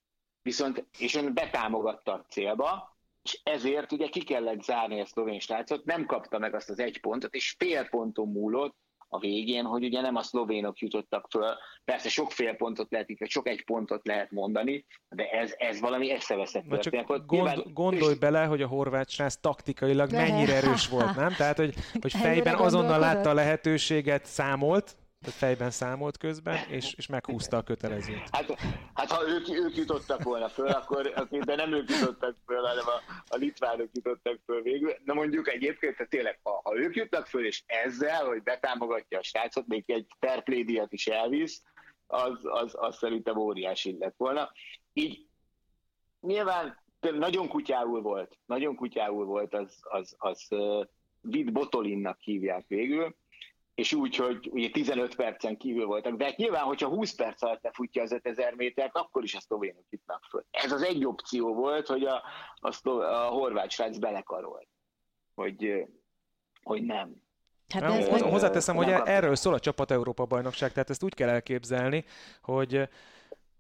[0.42, 5.86] Viszont, és ön betámogatta a célba, és ezért ugye ki kellett zárni a szlovén srácot,
[5.86, 8.76] nem kapta meg azt az egy pontot, és fél ponton múlott,
[9.16, 11.54] a végén, hogy ugye nem a szlovénok jutottak föl.
[11.86, 16.12] Persze sok fél pontot lehet, vagy sok egy pontot lehet mondani, de ez, ez valami
[16.12, 17.06] eszeveszett történet.
[17.06, 18.20] Gond, nyilván, gondolj és...
[18.20, 21.34] bele, hogy a horvát srác taktikailag mennyire erős volt, nem?
[21.38, 24.96] Tehát, hogy, hogy fejben azonnal látta a lehetőséget, számolt,
[25.32, 28.30] fejben számolt közben, és, és meghúzta a kötelezőt.
[28.32, 28.60] Hát,
[28.94, 33.24] hát ha ők, ők jutottak volna föl, akkor, de nem ők jutottak föl, hanem a,
[33.28, 34.94] a litvánok jutottak föl végül.
[35.06, 39.24] Na mondjuk egyébként, tehát tényleg, ha, ha ők jutnak föl, és ezzel, hogy betámogatja a
[39.24, 41.64] srácot, még egy terplédiat is elvisz,
[42.08, 44.52] az, az, az szerintem óriási lett volna.
[44.94, 45.26] Így
[46.22, 50.88] nyilván nagyon kutyául volt, nagyon kutyául volt, az, az, az, az
[51.22, 53.16] Vid Botolinnak hívják végül,
[53.76, 57.64] és úgy, hogy ugye 15 percen kívül voltak, de hát nyilván, hogyha 20 perc alatt
[57.64, 60.46] lefutja az 5000 métert, akkor is a szlovénok jutnak föl.
[60.52, 62.24] Ez az egy opció volt, hogy a,
[62.56, 64.68] a, szlo, a horvát srác belekarolt,
[65.34, 65.86] hogy,
[66.64, 67.24] hogy nem.
[67.70, 68.22] Hát nem, ez.
[68.22, 72.06] Hozzáteszem, hogy erről szól a csapat Európa bajnokság, tehát ezt úgy kell elképzelni,
[72.42, 72.90] hogy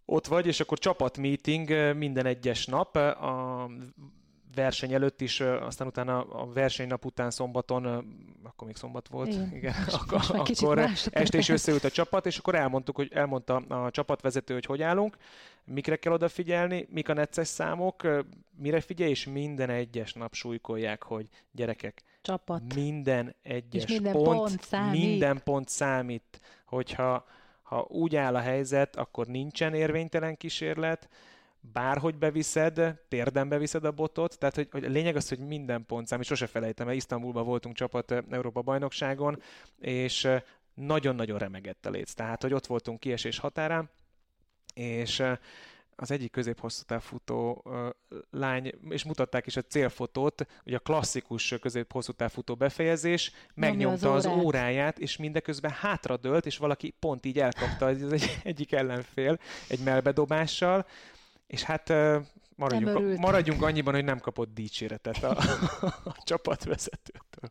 [0.06, 3.70] ott vagy, és akkor csapatmeeting minden egyes nap, a
[4.56, 7.86] verseny előtt is, aztán utána a versenynap után szombaton,
[8.44, 9.74] akkor még szombat volt, igen, igen.
[9.92, 14.66] Akkor, akkor este is összeült a csapat, és akkor elmondtuk, hogy elmondta a csapatvezető, hogy
[14.66, 15.18] hogy állunk,
[15.66, 18.08] mikre kell odafigyelni, mik a necces számok,
[18.58, 22.74] mire figyelj, és minden egyes nap súlykolják, hogy gyerekek, csapat.
[22.76, 25.02] minden egyes és minden pont, pont számít.
[25.02, 27.26] minden pont számít, hogyha
[27.66, 31.10] ha úgy áll a helyzet, akkor nincsen érvénytelen kísérlet,
[31.74, 36.08] bárhogy beviszed, térden beviszed a botot, tehát hogy, hogy a lényeg az, hogy minden pont
[36.08, 39.42] számít, sose felejtem, mert Isztambulban voltunk csapat Európa bajnokságon,
[39.80, 40.28] és
[40.74, 43.90] nagyon-nagyon remegett a léc, tehát hogy ott voltunk kiesés határán,
[44.74, 45.24] és
[45.96, 47.90] az egyik középhosszú futó uh,
[48.32, 54.32] lány, és mutatták is a célfotót, ugye a klasszikus középhosszú futó befejezés, megnyomta az, az
[54.32, 60.86] óráját, és mindeközben hátradőlt, és valaki pont így elkapta az egy, egyik ellenfél egy melbedobással,
[61.48, 61.94] és hát
[62.56, 65.30] maradjunk, maradjunk annyiban, hogy nem kapott dicséretet a,
[66.04, 67.50] a csapatvezetőtől.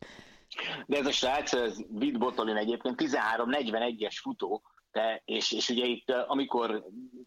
[0.85, 6.11] De ez a srác, ez Vid Botolin egyébként 13-41-es futó, de, és, és ugye itt,
[6.11, 6.83] amikor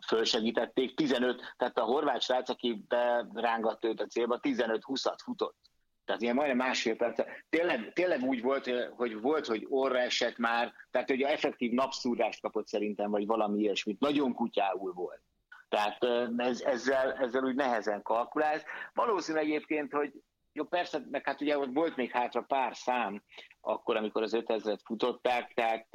[0.07, 2.85] fölsegítették, 15, tehát a horvát srác, aki
[3.33, 5.57] berángatt őt a célba, 15-20-at futott.
[6.05, 7.21] Tehát ilyen majdnem másfél perc.
[7.49, 12.41] Tényleg, tényleg úgy volt, hogy volt, hogy orra esett már, tehát hogy a effektív napszúrást
[12.41, 14.01] kapott szerintem, vagy valami ilyesmit.
[14.01, 15.23] Nagyon kutyául volt.
[15.69, 16.05] Tehát
[16.37, 18.65] ez, ezzel, ezzel úgy nehezen kalkulálsz.
[18.95, 20.13] Valószínű egyébként, hogy
[20.53, 23.23] jó, persze, meg hát ugye ott volt még hátra pár szám,
[23.61, 25.89] akkor, amikor az 5000-et futották, tehát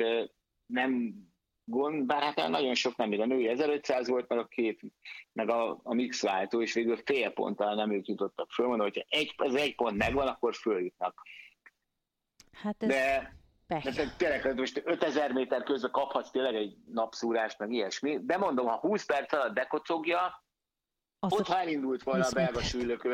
[0.65, 1.13] nem
[1.65, 4.81] gond, bár hát nagyon sok nem, még a női 1500 volt, meg a két,
[5.33, 9.05] meg a, a mix váltó, és végül fél ponttal nem ők jutottak föl, mondom, hogyha
[9.09, 11.21] egy, az egy pont megvan, akkor följutnak.
[12.51, 13.35] Hát ez De,
[13.67, 13.95] pech.
[13.95, 18.77] de tényleg, most 5000 méter közben kaphatsz tényleg egy napszúrást, meg ilyesmi, de mondom, ha
[18.77, 20.41] 20 perc alatt dekocogja,
[21.23, 22.59] azt Ott, ha elindult volna a belga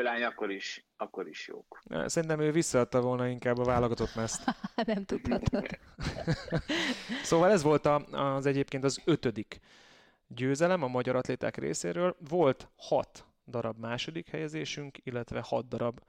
[0.02, 1.80] lány, akkor is, akkor is jók.
[2.06, 4.44] Szerintem ő visszaadta volna inkább a válogatott meszt.
[4.86, 5.66] Nem tudhatod.
[7.22, 9.60] szóval ez volt az egyébként az ötödik
[10.26, 12.16] győzelem a magyar atléták részéről.
[12.28, 16.00] Volt hat darab második helyezésünk, illetve hat darab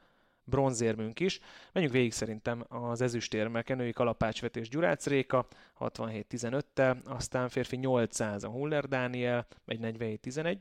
[0.51, 1.39] bronzérmünk is.
[1.71, 5.47] Menjünk végig szerintem az ezüstérmeken, női kalapácsvetés Gyurácz Réka
[5.79, 10.57] 67-15-tel, aztán férfi 800 a Huller Dániel, egy 47-11,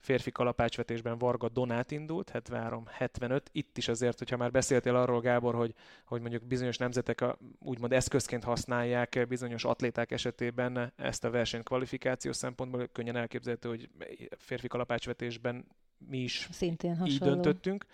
[0.00, 3.40] férfi kalapácsvetésben Varga Donát indult, 73-75.
[3.52, 7.92] Itt is azért, hogyha már beszéltél arról, Gábor, hogy, hogy mondjuk bizonyos nemzetek a, úgymond
[7.92, 13.90] eszközként használják bizonyos atléták esetében ezt a versenyt kvalifikációs szempontból, könnyen elképzelhető, hogy
[14.38, 15.64] férfi kalapácsvetésben
[16.08, 17.84] mi is Szintén így döntöttünk.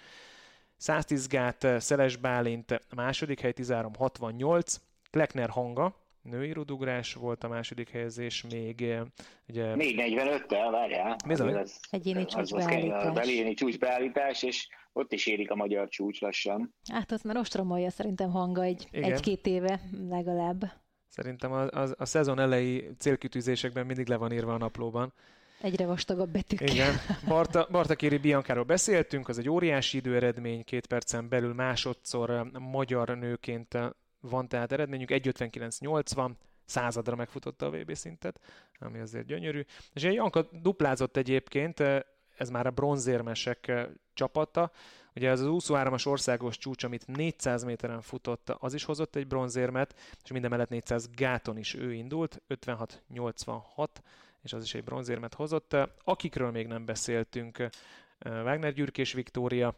[0.77, 4.77] 110 gát Szeles Bálint második hely 13-68,
[5.11, 9.01] Klekner Hanga női rudugrás volt a második helyezés, még eh,
[9.49, 9.75] ugye...
[9.75, 11.17] 4.45-tel, várjál.
[11.27, 11.55] Bizony.
[11.55, 13.27] Az, Egyéni csúcsbeállítás.
[13.27, 16.75] Egyéni csúcsbeállítás, és ott is érik a magyar csúcs lassan.
[16.93, 20.73] Hát azt már ostromolja szerintem hanga egy, egy-két éve legalább.
[21.09, 25.12] Szerintem a, a, a szezon elejé célkitűzésekben mindig le van írva a naplóban.
[25.61, 26.69] Egyre vastagabb betűkkel.
[26.69, 26.95] Igen.
[27.29, 33.19] Barta, Barta Kéri Biancáról beszéltünk, az egy óriási időeredmény, két percen belül másodszor eh, magyar
[33.19, 33.88] nőként eh,
[34.21, 36.31] van tehát eredményünk, 1.59.80,
[36.64, 38.40] századra megfutotta a VB szintet,
[38.79, 39.64] ami azért gyönyörű.
[39.92, 41.81] És egy Janka duplázott egyébként,
[42.37, 43.73] ez már a bronzérmesek
[44.14, 44.71] csapata,
[45.16, 49.95] Ugye ez az 23-as országos csúcs, amit 400 méteren futott, az is hozott egy bronzérmet,
[50.25, 53.88] és minden mellett 400 gáton is ő indult, 56-86,
[54.46, 55.76] és az is egy bronzérmet hozott.
[56.04, 57.68] Akikről még nem beszéltünk,
[58.18, 59.74] Wagner Gyürkés Viktória,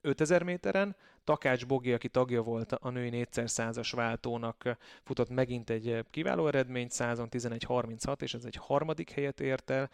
[0.00, 6.46] 5000 méteren, Takács Bogi, aki tagja volt a női 4x100-as váltónak, futott megint egy kiváló
[6.46, 9.90] eredményt, 111.36, és ez egy harmadik helyet ért el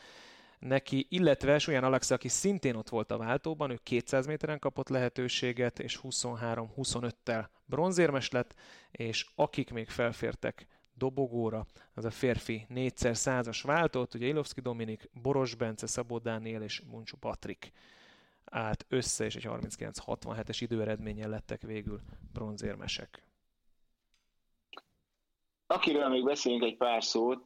[0.59, 5.79] neki, illetve olyan Alexa, aki szintén ott volt a váltóban, ő 200 méteren kapott lehetőséget,
[5.79, 8.55] és 23-25-tel bronzérmes lett,
[8.91, 10.67] és akik még felfértek
[10.99, 17.17] dobogóra, az a férfi 4x100-as váltót, ugye Ilovszki Dominik, Boros Bence, Szabó Dániel és Muncsú
[17.17, 17.73] Patrik
[18.45, 22.01] állt össze, és egy 39-67-es időeredménnyel lettek végül
[22.33, 23.23] bronzérmesek.
[25.67, 27.45] Akiről még beszélünk egy pár szót,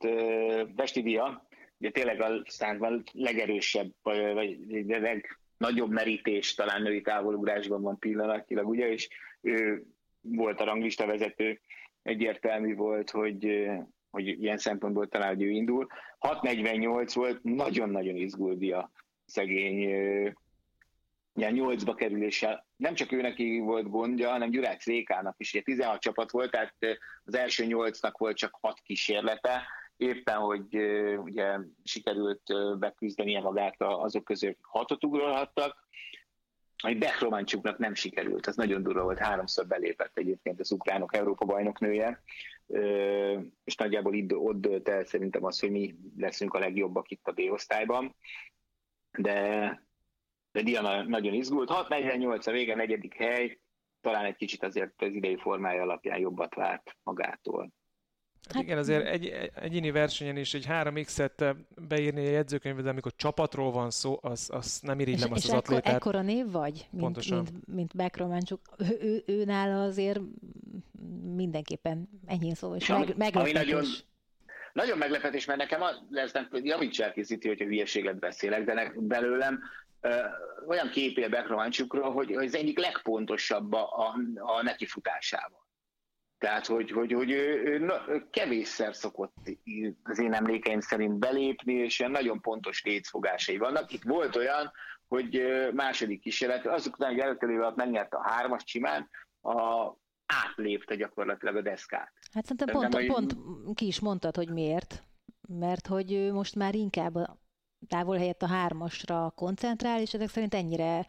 [0.75, 1.47] Besti Dia,
[1.79, 9.09] ugye tényleg a számban legerősebb, vagy legnagyobb merítés talán női távolugrásban van pillanatilag, ugye, és
[9.41, 9.87] ő
[10.21, 11.61] volt a ranglista vezető,
[12.03, 13.69] egyértelmű volt, hogy,
[14.11, 15.87] hogy ilyen szempontból talán, hogy ő indul.
[16.21, 18.91] 6.48 volt, nagyon-nagyon izgult a
[19.25, 19.79] szegény
[21.35, 22.67] ilyen nyolcba kerüléssel.
[22.77, 25.53] Nem csak őnek volt gondja, hanem Gyurács Rékának is.
[25.53, 26.75] Ugye 16 csapat volt, tehát
[27.25, 29.63] az első nyolcnak volt csak hat kísérlete.
[29.97, 30.77] Éppen, hogy
[31.17, 32.43] ugye sikerült
[32.79, 35.87] beküzdenie magát azok közül, akik hatot ugrolhattak.
[36.83, 42.23] Egy Behrománcsuknak nem sikerült, az nagyon durva volt, háromszor belépett egyébként az ukránok Európa bajnoknője,
[43.65, 47.33] és nagyjából itt, ott dölt el szerintem az, hogy mi leszünk a legjobbak itt a
[47.33, 48.15] B-osztályban.
[49.19, 49.91] De
[50.53, 51.71] de Diana nagyon izgult.
[51.71, 53.61] 6.48 a vége, negyedik hely,
[54.01, 57.73] talán egy kicsit azért az idei formája alapján jobbat várt magától.
[58.49, 61.57] Hát igen, azért egy, egy egyéni versenyen is egy 3x-et
[61.89, 65.51] beírni a jegyzőkönyvbe, de amikor csapatról van szó, az, az nem irigylem és, azt és
[65.51, 65.95] az ekkor, atlétát.
[65.95, 67.37] ekkora név vagy, mint, Pontosan.
[67.37, 68.61] mint, mint Beck Románcsuk.
[68.79, 70.21] Ő, ő, ő, nála azért
[71.35, 73.65] mindenképpen enyhén szó, és meg, meglepetés.
[73.65, 73.85] Nagyon,
[74.73, 78.91] nagyon meglepetés, mert nekem az lesz, nem, javíts el készíti, hogyha hülyeséget beszélek, de ne,
[78.95, 79.63] belőlem
[80.67, 85.62] olyan képél Bekrovancsukról, hogy az egyik legpontosabb a, a, a nekifutásával.
[86.43, 89.37] Tehát, hogy, hogy, hogy ő, ő, ő kevésszer szokott
[90.03, 93.93] az én emlékeim szerint belépni, és ilyen nagyon pontos létfogásai vannak.
[93.93, 94.73] Itt volt olyan,
[95.09, 99.09] hogy második kísérlet, azok után, hogy előkelővel megnyerte a hármas csimán,
[99.41, 99.91] a,
[100.27, 102.13] átlépte gyakorlatilag a deszkát.
[102.33, 103.37] Hát szerintem pont, pont
[103.75, 105.03] ki is mondtad, hogy miért.
[105.49, 107.15] Mert hogy most már inkább
[107.89, 111.07] távol helyett a hármasra koncentrál, és ezek szerint ennyire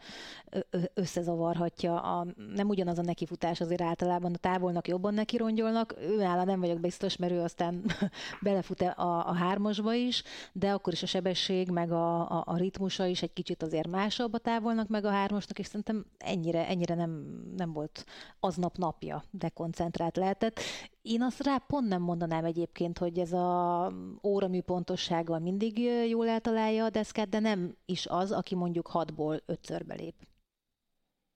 [0.94, 2.00] összezavarhatja.
[2.00, 5.94] A, nem ugyanaz a nekifutás azért általában a távolnak jobban nekirongyolnak.
[6.00, 7.84] Ő nála nem vagyok biztos, mert ő aztán
[8.42, 10.22] belefut a, a hármasba is,
[10.52, 14.32] de akkor is a sebesség, meg a, a, a ritmusa is egy kicsit azért másabb
[14.32, 17.10] a távolnak, meg a hármasnak, és szerintem ennyire, ennyire nem,
[17.56, 18.04] nem volt
[18.40, 20.60] aznap napja, de koncentrált lehetett.
[21.04, 23.92] Én azt rá pont nem mondanám egyébként, hogy ez a
[24.22, 25.78] óramű pontossággal mindig
[26.08, 30.14] jól eltalálja a deszkát, de nem is az, aki mondjuk hatból ötször belép.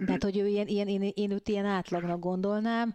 [0.06, 2.94] Tehát, hogy ő ilyen, ilyen, én, én őt ilyen átlagnak gondolnám,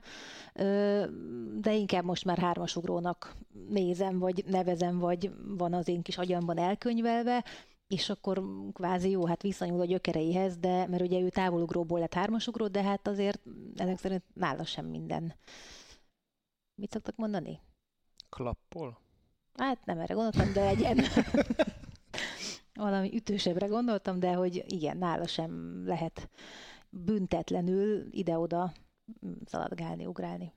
[1.59, 3.35] de inkább most már hármasugrónak
[3.69, 7.43] nézem, vagy nevezem, vagy van az én kis agyamban elkönyvelve,
[7.87, 8.43] és akkor
[8.73, 13.07] kvázi jó, hát visszanyúl a gyökereihez, de mert ugye ő távolugróból lett hármasugró, de hát
[13.07, 13.41] azért
[13.75, 15.33] ezek szerint nála sem minden
[16.75, 17.59] Mit szoktak mondani?
[18.29, 18.99] Klappol?
[19.57, 20.97] Hát nem erre gondoltam, de legyen.
[22.73, 26.29] Valami ütősebbre gondoltam, de hogy igen, nála sem lehet
[26.89, 28.71] büntetlenül ide-oda
[29.45, 30.53] szaladgálni, ugrálni.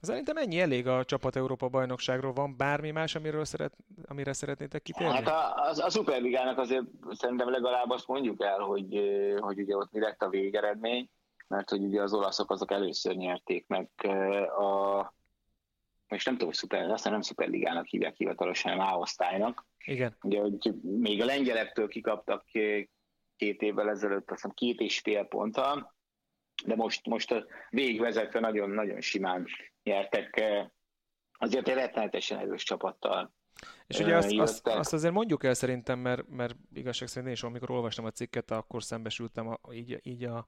[0.00, 2.32] Szerintem ennyi elég a csapat Európa bajnokságról.
[2.32, 5.14] Van bármi más, amiről szeret, amire szeretnétek kitérni?
[5.14, 9.00] Hát a, a, a Superligának azért szerintem legalább azt mondjuk el, hogy,
[9.38, 11.10] hogy ugye ott mi lett a végeredmény
[11.46, 13.90] mert hogy ugye az olaszok azok először nyerték meg
[14.58, 15.14] a
[16.08, 19.66] és nem tudom, hogy szuper, aztán nem szuperligának hívják hivatalosan, hanem A-osztálynak.
[19.84, 20.16] Igen.
[20.22, 22.44] Ugye, hogy még a lengyelektől kikaptak
[23.36, 25.94] két évvel ezelőtt, azt hiszem két és fél ponttal,
[26.64, 29.46] de most, most a végvezetve nagyon-nagyon simán
[29.82, 30.42] nyertek
[31.32, 33.32] azért egy rettenetesen erős csapattal.
[33.86, 37.42] És ugye azt, azt, azt azért mondjuk el szerintem, mert, mert igazság szerint én is,
[37.42, 40.46] amikor olvastam a cikket, akkor szembesültem a, így, így a,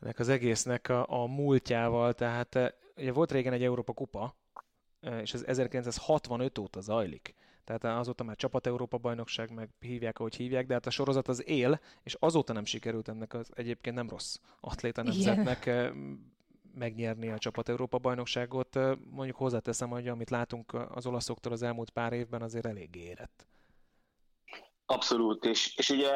[0.00, 4.34] ennek az egésznek a, a múltjával, tehát eh, ugye volt régen egy Európa kupa,
[5.00, 7.34] eh, és ez 1965 óta zajlik.
[7.64, 11.48] Tehát azóta már csapat Európa bajnokság, meg hívják, ahogy hívják, de hát a sorozat az
[11.48, 15.78] él, és azóta nem sikerült ennek az egyébként nem rossz atléta nemzetnek Igen.
[15.78, 15.92] Eh,
[16.74, 18.78] megnyerni a csapat Európa bajnokságot.
[19.10, 23.46] Mondjuk hozzáteszem, hogy amit látunk az olaszoktól az elmúlt pár évben azért elég érett.
[24.86, 26.10] Abszolút, és, és ugye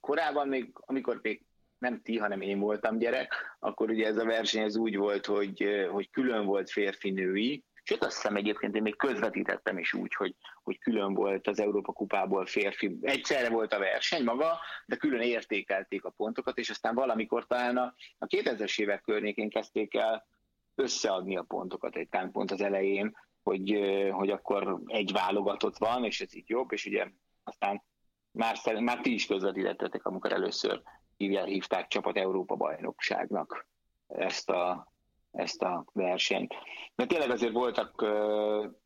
[0.00, 1.44] korábban még, amikor még
[1.82, 5.86] nem ti, hanem én voltam gyerek, akkor ugye ez a verseny ez úgy volt, hogy,
[5.90, 10.78] hogy külön volt férfi-női, Sőt, azt hiszem egyébként én még közvetítettem is úgy, hogy, hogy
[10.78, 12.98] külön volt az Európa kupából férfi.
[13.00, 17.94] Egyszerre volt a verseny maga, de külön értékelték a pontokat, és aztán valamikor talán a,
[18.18, 20.26] a 2000-es évek környékén kezdték el
[20.74, 23.78] összeadni a pontokat egy pont az elején, hogy,
[24.10, 27.06] hogy akkor egy válogatott van, és ez így jobb, és ugye
[27.44, 27.82] aztán
[28.30, 30.82] már, már ti is közvetítettetek, amikor először
[31.16, 33.66] hívták csapat Európa bajnokságnak
[34.06, 34.92] ezt a,
[35.30, 36.54] ezt a versenyt.
[36.94, 38.00] De tényleg azért voltak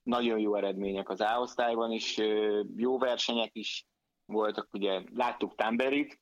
[0.02, 2.20] nagyon jó eredmények az A-osztályban is,
[2.76, 3.86] jó versenyek is
[4.24, 6.20] voltak, ugye láttuk Tamberit,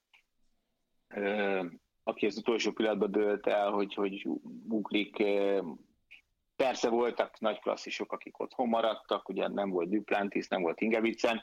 [2.02, 4.28] aki az utolsó pillanatban dőlt el, hogy, hogy
[4.68, 5.22] ugrik
[6.56, 11.42] Persze voltak nagy klasszisok, akik otthon maradtak, ugye nem volt Duplantis, nem volt Ingevicen.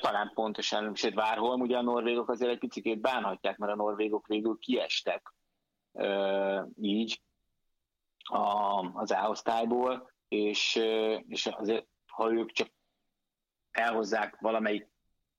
[0.00, 4.58] Talán pontosan, sőt Várholm, ugye a norvégok azért egy picit bánhatják, mert a norvégok végül
[4.58, 5.34] kiestek
[6.80, 7.22] így
[8.92, 10.80] az A-osztályból, és,
[11.28, 12.68] és azért, ha ők csak
[13.70, 14.88] elhozzák valamelyik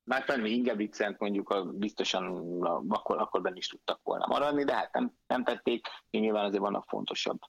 [0.03, 4.93] már talán Ingebrigtsent mondjuk a, biztosan akkor, akkor benne is tudtak volna maradni, de hát
[4.93, 7.39] nem, nem tették, nyilván azért vannak fontosabb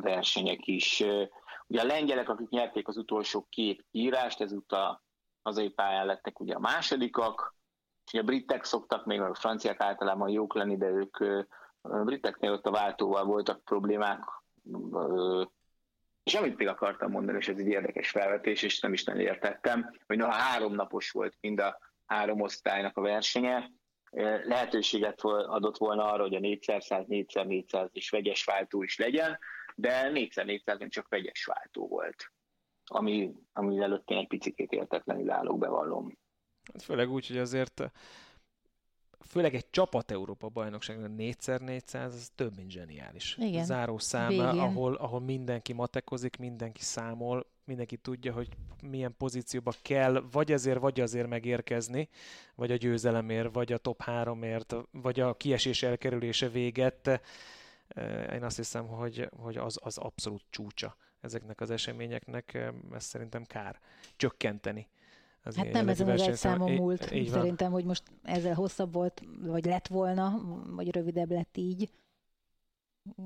[0.00, 1.04] versenyek is.
[1.66, 5.02] Ugye a lengyelek, akik nyerték az utolsó két írást, ezúttal
[5.42, 7.56] hazai pályán lettek ugye a másodikak,
[8.12, 11.16] és a britek szoktak még, a franciák általában jók lenni, de ők
[11.80, 14.24] a briteknél ott a váltóval voltak problémák,
[16.22, 19.96] és amit még akartam mondani, és ez egy érdekes felvetés, és nem is nagyon értettem,
[20.06, 23.70] hogy noha három napos volt mind a három osztálynak a versenye,
[24.44, 29.38] lehetőséget adott volna arra, hogy a 4x100, 4x400 és vegyes váltó is legyen,
[29.74, 32.32] de 4x400 csak vegyes váltó volt,
[32.84, 36.18] ami, ami előtt én egy picit értetlenül állok, bevallom.
[36.72, 37.92] Hát főleg úgy, hogy azért
[39.28, 43.36] főleg egy csapat Európa bajnokságnak 4x400, az több, mint zseniális.
[43.40, 43.64] Igen.
[43.64, 48.48] Záró szám, ahol, ahol mindenki matekozik, mindenki számol, mindenki tudja, hogy
[48.82, 52.08] milyen pozícióba kell, vagy azért, vagy azért megérkezni,
[52.54, 57.20] vagy a győzelemért, vagy a top háromért, vagy a kiesés elkerülése véget
[58.32, 63.78] én azt hiszem, hogy, hogy az, az abszolút csúcsa ezeknek az eseményeknek, ezt szerintem kár
[64.16, 64.88] csökkenteni.
[65.44, 67.10] Az hát nem ezen az egy számon múlt.
[67.10, 71.90] Így szerintem, hogy most ezzel hosszabb volt, vagy lett volna, vagy rövidebb lett így.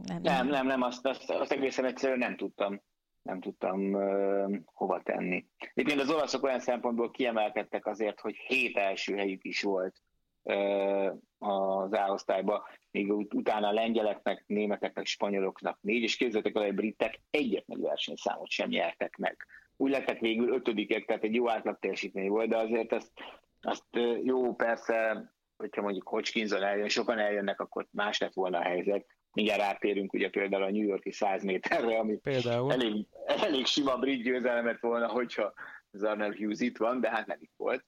[0.07, 2.81] Nem, nem, nem, nem azt, azt, azt egészen egyszerűen nem tudtam
[3.29, 5.47] nem tudtam uh, hova tenni.
[5.75, 10.03] Egyébként az olaszok olyan szempontból kiemelkedtek azért, hogy hét első helyük is volt
[10.43, 16.75] uh, az A-osztályba, míg utána a lengyeleknek, németeknek, spanyoloknak négy, és képzeltek el, hogy a
[16.75, 19.47] britek egyetlen versenyszámot sem nyertek meg.
[19.77, 23.13] Úgy lettek végül ötödikek, tehát egy jó átlag teljesítmény volt, de azért ezt,
[23.61, 23.87] azt
[24.23, 29.61] jó persze, hogyha mondjuk Hodgkinson eljön, sokan eljönnek, akkor más lett volna a helyzet, mindjárt
[29.61, 32.73] rátérünk ugye például a New Yorki 100 méterre, ami például.
[32.73, 35.53] Elég, elég sima brit győzelemet volna, hogyha
[35.93, 37.85] Zarnell Hughes itt van, de hát nem itt volt.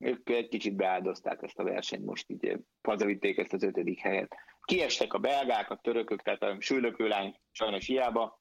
[0.00, 4.36] Ők egy kicsit beáldozták ezt a versenyt, most így hazavitték ezt az ötödik helyet.
[4.62, 8.40] Kiestek a belgák, a törökök, tehát a sülökőlány sajnos hiába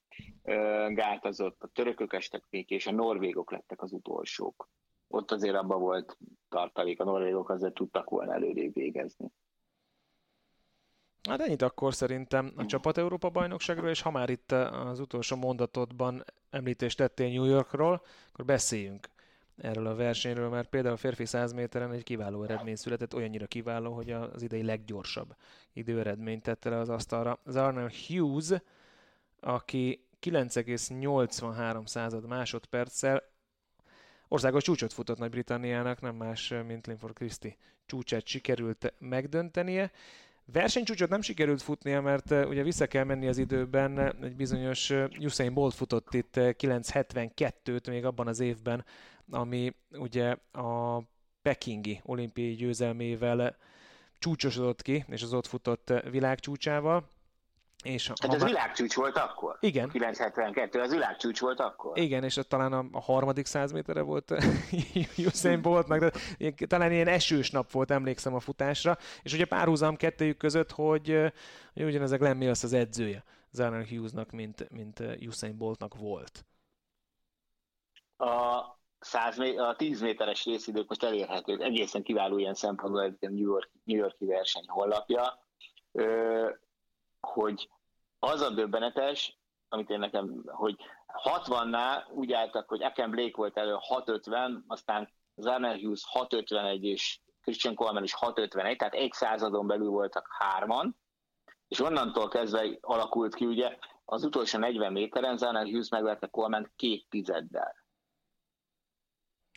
[0.90, 4.70] gátazott, a törökök estek még, és a norvégok lettek az utolsók.
[5.08, 6.18] Ott azért abba volt
[6.50, 9.28] tartalék, a norvégok azért tudtak volna előrébb végezni.
[11.30, 16.24] Hát ennyit akkor szerintem a csapat Európa bajnokságról, és ha már itt az utolsó mondatodban
[16.50, 18.02] említést tettél New Yorkról,
[18.32, 19.08] akkor beszéljünk
[19.62, 23.94] erről a versenyről, mert például a férfi 100 méteren egy kiváló eredmény született, olyannyira kiváló,
[23.94, 25.36] hogy az idei leggyorsabb
[25.74, 27.40] időeredményt tette le az asztalra.
[27.46, 28.62] Zarnell Hughes,
[29.40, 33.24] aki 9,83 század másodperccel
[34.28, 37.56] országos csúcsot futott Nagy-Britanniának, nem más, mint Linford Christie
[37.86, 39.92] csúcsát sikerült megdöntenie.
[40.52, 45.10] Versenycsúcsot nem sikerült futnia, mert uh, ugye vissza kell menni az időben, egy bizonyos uh,
[45.20, 48.86] Usain Bolt futott itt uh, 9.72-t még abban az évben,
[49.32, 51.02] ami ugye a
[51.42, 53.58] pekingi olimpiai győzelmével
[54.20, 57.08] csúcsosodott ki, és az ott futott világcsúcsával.
[57.84, 58.50] És hát ez már...
[58.50, 59.58] világcsúcs volt akkor?
[59.60, 59.90] Igen.
[59.90, 61.98] 972, az világcsúcs volt akkor?
[61.98, 64.34] Igen, és talán a, a harmadik száz méterre volt
[65.18, 70.38] Usain Boltnak, de talán ilyen esős nap volt, emlékszem a futásra, és ugye párhuzam kettőjük
[70.38, 71.32] között, hogy,
[71.74, 76.46] hogy ugyanezek Glenn Mills az edzője Zarnell Hughesnak, mint, mint Usain Boltnak volt.
[78.18, 83.72] A 100, a 10 méteres részidők most elérhetők, egészen kiváló ilyen szempontból egy New, York,
[83.84, 85.46] New Yorki verseny honlapja,
[87.20, 87.70] hogy
[88.20, 89.38] az a döbbenetes,
[89.70, 90.76] amit én nekem, hogy
[91.24, 97.76] 60-nál úgy álltak, hogy Eken Blake volt elő 650, aztán Zarner Hughes 651 és Christian
[97.76, 100.98] Coleman is 651, tehát egy századon belül voltak hárman,
[101.68, 107.06] és onnantól kezdve alakult ki ugye az utolsó 40 méteren Zarner Hughes megverte Coleman két
[107.10, 107.79] tizeddel.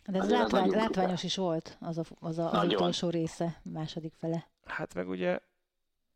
[0.05, 4.13] De ez látvány, az látványos is volt az, a, az, a, az utolsó része, második
[4.19, 4.47] fele.
[4.65, 5.39] Hát meg ugye,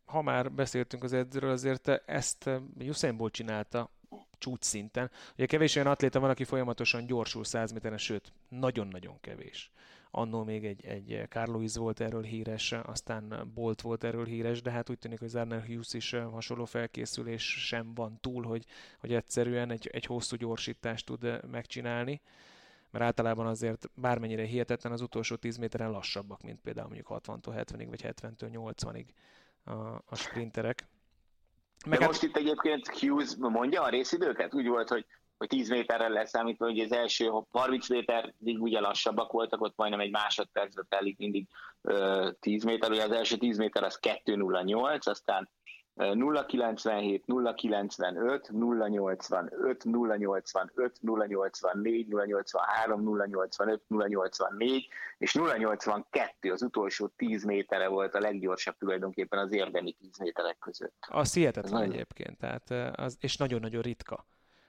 [0.06, 3.90] ha már beszéltünk az edzőről, azért ezt Usain Bolt csinálta
[4.38, 5.12] csúcs szinten.
[5.34, 9.72] Ugye kevés olyan atléta van, aki folyamatosan gyorsul 100 méteren, sőt, nagyon-nagyon kevés.
[10.12, 14.90] Annól még egy, egy Carl volt erről híres, aztán Bolt volt erről híres, de hát
[14.90, 18.66] úgy tűnik, hogy Zarner Hughes is hasonló felkészülés sem van túl, hogy,
[19.00, 22.22] hogy egyszerűen egy, egy hosszú gyorsítást tud megcsinálni
[22.98, 27.86] mert általában azért bármennyire hihetetlen az utolsó 10 méteren lassabbak, mint például mondjuk 60-tól 70-ig,
[27.90, 29.06] vagy 70-től 80-ig
[29.64, 29.72] a,
[30.06, 30.88] a sprinterek.
[31.86, 32.14] Meg De hát...
[32.14, 34.54] most itt egyébként Hughes mondja a részidőket?
[34.56, 35.06] Úgy volt, hogy
[35.38, 40.12] hogy 10 méterrel leszámítva, hogy az első 30 méterig ugye lassabbak voltak, ott majdnem egy
[40.12, 41.48] másodpercbe telik mindig
[42.40, 45.50] 10 méter, ugye az első 10 méter az 2.08, aztán
[45.98, 54.88] 097, 095, 085, 085, 084, 083, 085, 084
[55.18, 60.96] és 082 az utolsó 10 méterre volt a leggyorsabb tulajdonképpen az érdemi 10 méterek között.
[61.10, 64.26] Az hihetetlen egyébként, tehát az, és nagyon-nagyon ritka.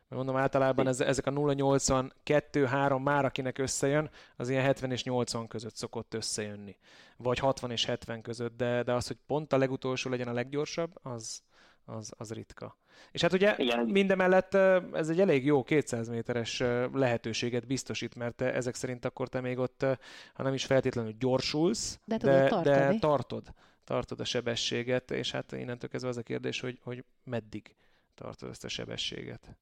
[0.09, 5.47] Mert mondom, általában ez, ezek a 0,82-3 már akinek összejön, az ilyen 70 és 80
[5.47, 6.77] között szokott összejönni.
[7.17, 10.99] Vagy 60 és 70 között, de, de az, hogy pont a legutolsó legyen a leggyorsabb,
[11.03, 11.43] az,
[11.85, 12.77] az, az ritka.
[13.11, 13.87] És hát ugye Igen.
[13.87, 14.55] mindemellett
[14.93, 16.59] ez egy elég jó 200 méteres
[16.93, 19.87] lehetőséget biztosít, mert ezek szerint akkor te még ott,
[20.35, 23.53] ha nem is feltétlenül gyorsulsz, de, de, de tartod,
[23.85, 27.75] tartod a sebességet, és hát innentől kezdve az a kérdés, hogy, hogy meddig
[28.15, 29.57] tartod ezt a sebességet.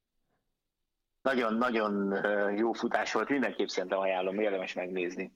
[1.26, 2.24] Nagyon-nagyon
[2.56, 5.32] jó futás volt, mindenképp szerintem ajánlom, érdemes megnézni.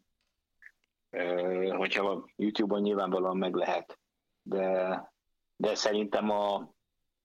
[1.76, 3.99] Hogyha YouTube-on nyilvánvalóan meg lehet.
[4.43, 4.95] De,
[5.57, 6.55] de szerintem a,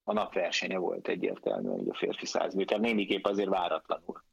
[0.03, 4.23] a napversenye volt egyértelműen a férfi 100 méter, némiképp azért váratlanul.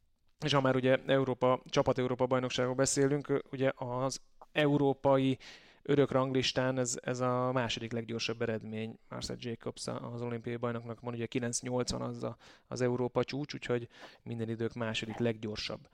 [0.45, 4.21] És ha már ugye Európa, csapat Európa bajnokságról beszélünk, ugye az
[4.53, 5.39] európai
[5.83, 8.99] örök ranglistán ez, ez a második leggyorsabb eredmény.
[9.09, 13.89] Marcel Jacobs az olimpiai bajnoknak van, ugye 9.80 az a, az Európa csúcs, úgyhogy
[14.23, 15.89] minden idők második leggyorsabb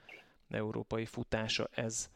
[0.49, 2.11] európai futása ez.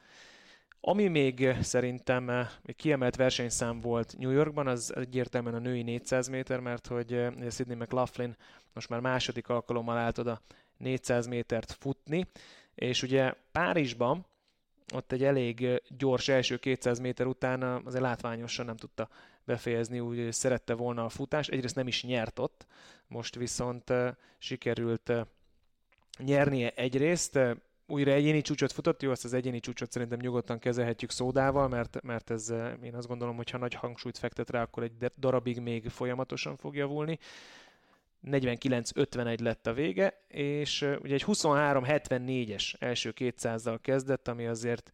[0.80, 2.24] Ami még szerintem
[2.62, 7.76] még kiemelt versenyszám volt New Yorkban, az egyértelműen a női 400 méter, mert hogy Sydney
[7.76, 8.36] McLaughlin
[8.72, 10.40] most már második alkalommal állt oda
[10.76, 12.26] 400 métert futni,
[12.74, 14.26] és ugye Párizsban
[14.94, 19.08] ott egy elég gyors első 200 méter után azért látványosan nem tudta
[19.44, 21.50] befejezni, úgy szerette volna a futást.
[21.50, 22.66] Egyrészt nem is nyert ott,
[23.06, 23.92] most viszont
[24.38, 25.12] sikerült
[26.18, 27.38] nyernie egyrészt,
[27.86, 32.30] újra egyéni csúcsot futott, jó, azt az egyéni csúcsot szerintem nyugodtan kezelhetjük szódával, mert, mert
[32.30, 32.52] ez
[32.82, 36.76] én azt gondolom, hogy ha nagy hangsúlyt fektet rá, akkor egy darabig még folyamatosan fog
[36.76, 37.18] javulni.
[38.26, 44.92] 49-51 lett a vége, és ugye egy 23-74-es első 200-dal kezdett, ami azért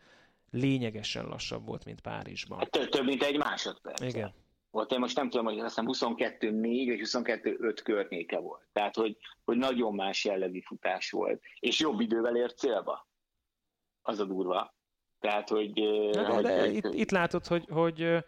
[0.50, 2.58] lényegesen lassabb volt, mint Párizsban.
[2.58, 4.00] Hát több, több mint egy másodperc.
[4.00, 4.32] Igen.
[4.70, 8.62] Volt, én most nem tudom, hogy azt hiszem 22-4 vagy 22-5 környéke volt.
[8.72, 11.42] Tehát, hogy, hogy nagyon más jellegű futás volt.
[11.60, 13.08] És jobb idővel ért célba.
[14.02, 14.74] Az a durva.
[15.20, 15.72] Tehát, hogy...
[16.10, 18.24] De, hogy, de itt, itt látod, hogy, hogy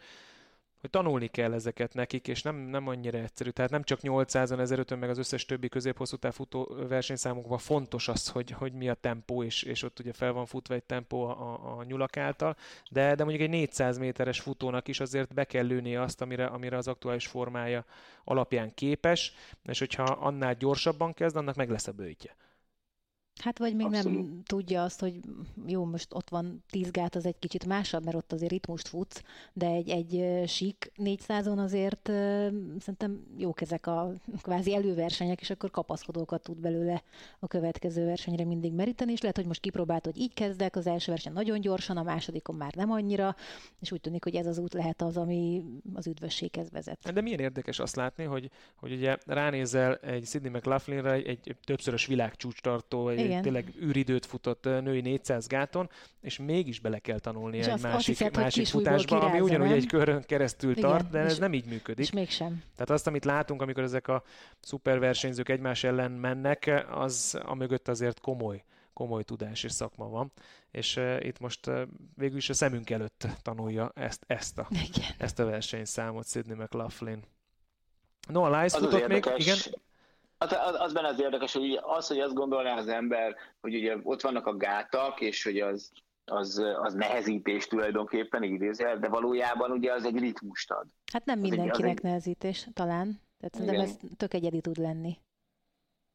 [0.80, 3.50] hogy tanulni kell ezeket nekik, és nem, nem annyira egyszerű.
[3.50, 8.50] Tehát nem csak 800-on, 1500 meg az összes többi középhosszú futó versenyszámokban fontos az, hogy,
[8.50, 11.84] hogy mi a tempó, és, és ott ugye fel van futva egy tempó a, a,
[11.84, 12.56] nyulak által,
[12.90, 16.76] de, de mondjuk egy 400 méteres futónak is azért be kell lőni azt, amire, amire
[16.76, 17.84] az aktuális formája
[18.24, 22.36] alapján képes, és hogyha annál gyorsabban kezd, annak meg lesz a bőjtje.
[23.40, 24.18] Hát vagy még Abszolút.
[24.18, 25.20] nem tudja azt, hogy
[25.66, 29.22] jó, most ott van tíz gát, az egy kicsit másabb, mert ott azért ritmust futsz,
[29.52, 32.06] de egy, egy sík 400-on azért
[32.78, 34.12] szerintem jók ezek a
[34.42, 37.02] kvázi előversenyek, és akkor kapaszkodókat tud belőle
[37.38, 41.10] a következő versenyre mindig meríteni, és lehet, hogy most kipróbált, hogy így kezdek, az első
[41.10, 43.36] verseny nagyon gyorsan, a másodikon már nem annyira,
[43.80, 45.64] és úgy tűnik, hogy ez az út lehet az, ami
[45.94, 47.12] az üdvösséghez vezet.
[47.12, 52.06] De milyen érdekes azt látni, hogy, hogy ugye ránézel egy Sidney McLaughlinra, egy, egy többszörös
[52.06, 53.42] világcsúcstartó, egy igen.
[53.42, 58.18] tényleg űridőt futott női 400 gáton, és mégis bele kell tanulni és egy azt, másik,
[58.18, 59.76] hiszed, másik futásba, ami ugyanúgy nem?
[59.76, 62.04] egy körön keresztül Igen, tart, de ez nem így működik.
[62.04, 62.62] És mégsem.
[62.74, 64.22] Tehát azt, amit látunk, amikor ezek a
[64.60, 70.32] szuperversenyzők egymás ellen mennek, az a mögött azért komoly komoly tudás és szakma van,
[70.70, 71.82] és uh, itt most uh,
[72.14, 75.10] végül is a szemünk előtt tanulja ezt, ezt, a, Igen.
[75.18, 77.24] ezt a versenyszámot Sidney McLaughlin.
[78.28, 79.56] Noah Lyles futott még, igen?
[80.44, 83.96] Az, az, az benne az érdekes, hogy az, hogy azt gondolná az ember, hogy ugye
[84.02, 85.90] ott vannak a gátak, és hogy az,
[86.24, 90.86] az, az nehezítés tulajdonképpen, idézőjel, de valójában ugye az egy ritmust ad.
[91.12, 93.20] Hát nem mindenkinek egy, nehezítés, talán.
[93.38, 95.18] Tehát szerintem ez tök egyedi tud lenni.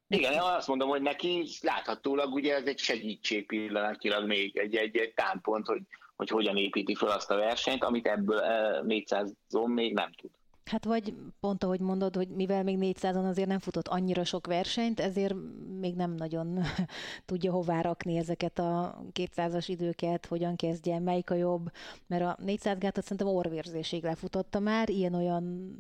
[0.07, 4.97] Igen, én azt mondom, hogy neki láthatólag ugye ez egy segítség pillanatilag még, egy, egy,
[4.97, 5.82] egy támpont, hogy,
[6.15, 8.41] hogy hogyan építi fel azt a versenyt, amit ebből
[8.88, 10.32] 400-on eh, még nem tud.
[10.66, 14.99] Hát vagy pont ahogy mondod, hogy mivel még 400-on azért nem futott annyira sok versenyt,
[14.99, 15.36] ezért
[15.80, 16.59] még nem nagyon
[17.26, 21.72] tudja hová rakni ezeket a 200-as időket, hogyan kezdje, melyik a jobb,
[22.07, 25.76] mert a 400 gátat szerintem orvérzésig lefutotta már, ilyen-olyan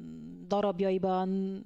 [0.47, 1.61] darabjaiban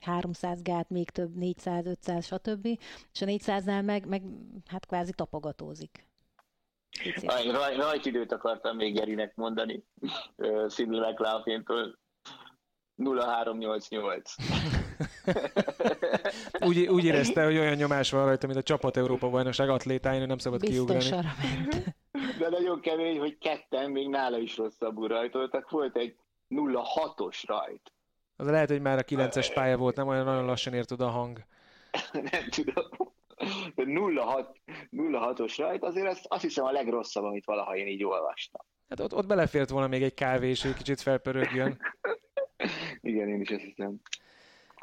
[0.00, 2.66] 300 gát, még több, 400, 500, stb.
[3.12, 4.22] És a 400-nál meg, meg
[4.66, 6.06] hát kvázi tapogatózik.
[7.50, 9.84] Raj, rajt időt akartam még Gerinek mondani,
[10.74, 11.98] Sidney McLaughlin-től
[12.98, 14.34] 0388.
[16.66, 20.28] úgy, úgy érezte, hogy olyan nyomás van rajta, mint a csapat Európa bajnokság atlétáin, hogy
[20.28, 21.24] nem szabad Biztos kiugrani.
[22.38, 25.70] De nagyon kemény, hogy ketten még nála is rosszabbul rajtoltak.
[25.70, 26.16] Volt egy
[26.50, 27.92] 06-os rajt.
[28.36, 31.10] Az lehet, hogy már a 9-es pálya volt, nem olyan nagyon lassan ért oda a
[31.10, 31.38] hang.
[32.12, 32.84] nem tudom.
[34.14, 34.56] 06,
[34.92, 38.60] 06-os rajt, azért azt, azt hiszem a legrosszabb, amit valaha én így olvastam.
[38.88, 41.78] Hát ott, ott belefért volna még egy kávé, és egy kicsit felpörögjön.
[43.00, 44.00] Igen, én is ezt hiszem.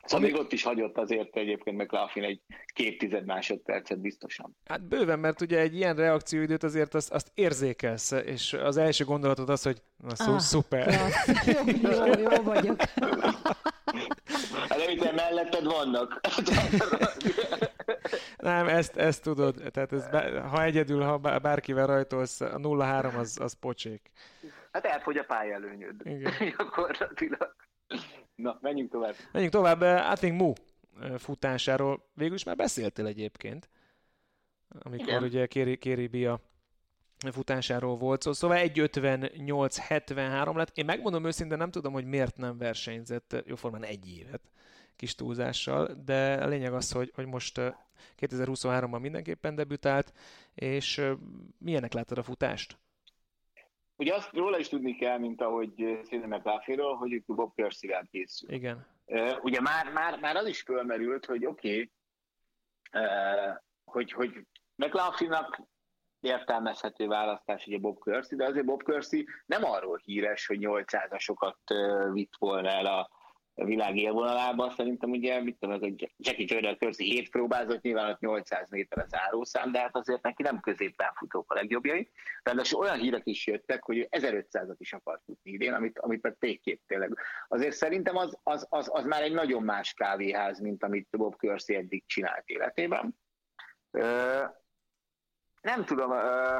[0.05, 2.41] Szóval még ott is hagyott azért egyébként McLaughlin egy
[2.73, 4.55] két tized másodpercet biztosan.
[4.65, 9.49] Hát bőven, mert ugye egy ilyen reakcióidőt azért azt, azt érzékelsz, és az első gondolatod
[9.49, 10.99] az, hogy na szó, ah, szuper.
[11.45, 12.81] Jó, jó, jó vagyok.
[14.69, 16.21] Hát nem itt melletted vannak.
[18.37, 19.55] Nem, ezt, ezt tudod.
[19.71, 20.05] Tehát ez,
[20.49, 24.11] ha egyedül, ha bárkivel rajtolsz, a 0-3 az, az pocsék.
[24.75, 26.01] Hát elfogy a pályelőnyöd.
[26.03, 26.33] Igen.
[26.57, 27.55] Gyakorlatilag.
[28.35, 29.13] Na, menjünk tovább.
[29.31, 29.81] Menjünk tovább.
[29.81, 30.53] Ating Mu
[31.17, 33.69] futásáról végül is már beszéltél egyébként.
[34.79, 35.23] Amikor Igen.
[35.23, 36.39] ugye Kéri, Kéri Bia
[37.31, 38.33] futásáról volt szó.
[38.33, 40.77] Szóval 1.58.73 lett.
[40.77, 44.41] Én megmondom őszintén, nem tudom, hogy miért nem versenyzett jóformán egy évet
[44.95, 47.61] kis túlzással, de a lényeg az, hogy, hogy most
[48.19, 50.13] 2023-ban mindenképpen debütált,
[50.55, 51.01] és
[51.57, 52.77] milyenek láttad a futást?
[53.97, 58.51] Ugye azt róla is tudni kell, mint ahogy Széne McLaughlin-ról, hogy itt Bob Percival készül.
[58.51, 58.87] Igen.
[59.05, 61.91] Uh, ugye már, már, már az is fölmerült, hogy oké, okay,
[63.03, 65.61] uh, hogy, hogy McLaughlinnak
[66.19, 72.13] értelmezhető választás ugye Bob Kersey, de azért Bob Kersey nem arról híres, hogy 800-asokat uh,
[72.13, 73.09] vitt volna el a,
[73.63, 74.69] világ élvonalában.
[74.69, 79.15] Szerintem ugye, mit tudom, hogy Jackie Jordan Körzi 7 próbázott, nyilván ott 800 méter az
[79.15, 82.09] árószám, de hát azért neki nem középpáfutók a legjobbjai.
[82.43, 86.81] Ráadásul olyan hírek is jöttek, hogy 1500-at is akart futni idén, amit, amit meg végképp
[86.87, 87.17] tényleg.
[87.47, 91.75] Azért szerintem az, az, az, az, már egy nagyon más kávéház, mint amit Bob Körzi
[91.75, 93.15] eddig csinált életében.
[93.91, 94.43] Ö,
[95.61, 96.59] nem tudom, ö,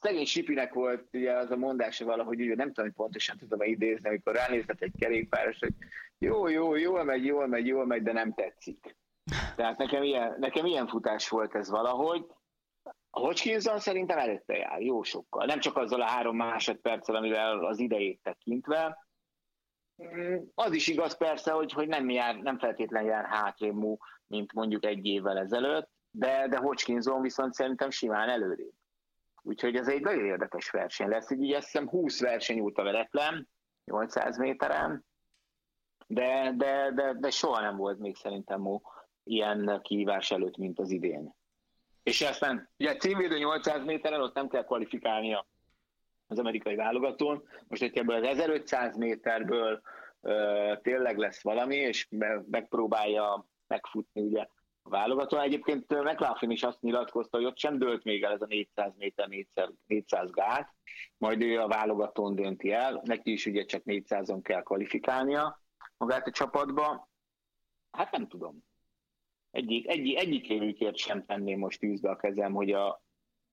[0.00, 4.08] Szegény Sipinek volt ugye az a mondása valahogy, ugye nem tudom, hogy pontosan tudom idézni,
[4.08, 5.74] amikor ránézett egy kerékpáros, hogy
[6.18, 8.96] jó, jó, jól megy, jól megy, jól megy, de nem tetszik.
[9.56, 12.26] Tehát nekem ilyen, nekem ilyen futás volt ez valahogy.
[13.10, 15.46] A Hodgkinson szerintem előtte jár, jó sokkal.
[15.46, 19.06] Nem csak azzal a három másodperccel, amivel az idejét tekintve.
[20.02, 24.84] Mm, az is igaz persze, hogy, hogy nem, jár, nem feltétlenül jár hátrébb mint mondjuk
[24.84, 28.74] egy évvel ezelőtt, de, de Hodgkinson viszont szerintem simán előrébb.
[29.46, 31.30] Úgyhogy ez egy nagyon érdekes verseny lesz.
[31.30, 33.48] Így azt hiszem 20 verseny óta veretlen,
[33.84, 35.04] 800 méteren,
[36.06, 38.80] de, de, de, de soha nem volt még szerintem Mo
[39.24, 41.34] ilyen kihívás előtt, mint az idén.
[42.02, 45.46] És aztán, ugye címvédő 800 méteren ott nem kell kvalifikálnia
[46.26, 47.48] az amerikai válogatón.
[47.68, 49.80] Most, hogy ebből az 1500 méterből
[50.20, 52.08] uh, tényleg lesz valami, és
[52.50, 54.46] megpróbálja megfutni ugye
[54.88, 55.38] válogató.
[55.38, 59.70] Egyébként McLaughlin is azt nyilatkozta, hogy ott sem dőlt még el ez a 400 méter,
[59.86, 60.74] 400 gát,
[61.16, 65.62] majd ő a válogatón dönti el, neki is ugye csak 400-on kell kvalifikálnia
[65.96, 67.08] magát a csapatba.
[67.90, 68.64] Hát nem tudom.
[69.50, 73.02] Egyik, egyik, egyik évükért sem tenném most tűzbe a kezem, hogy, a,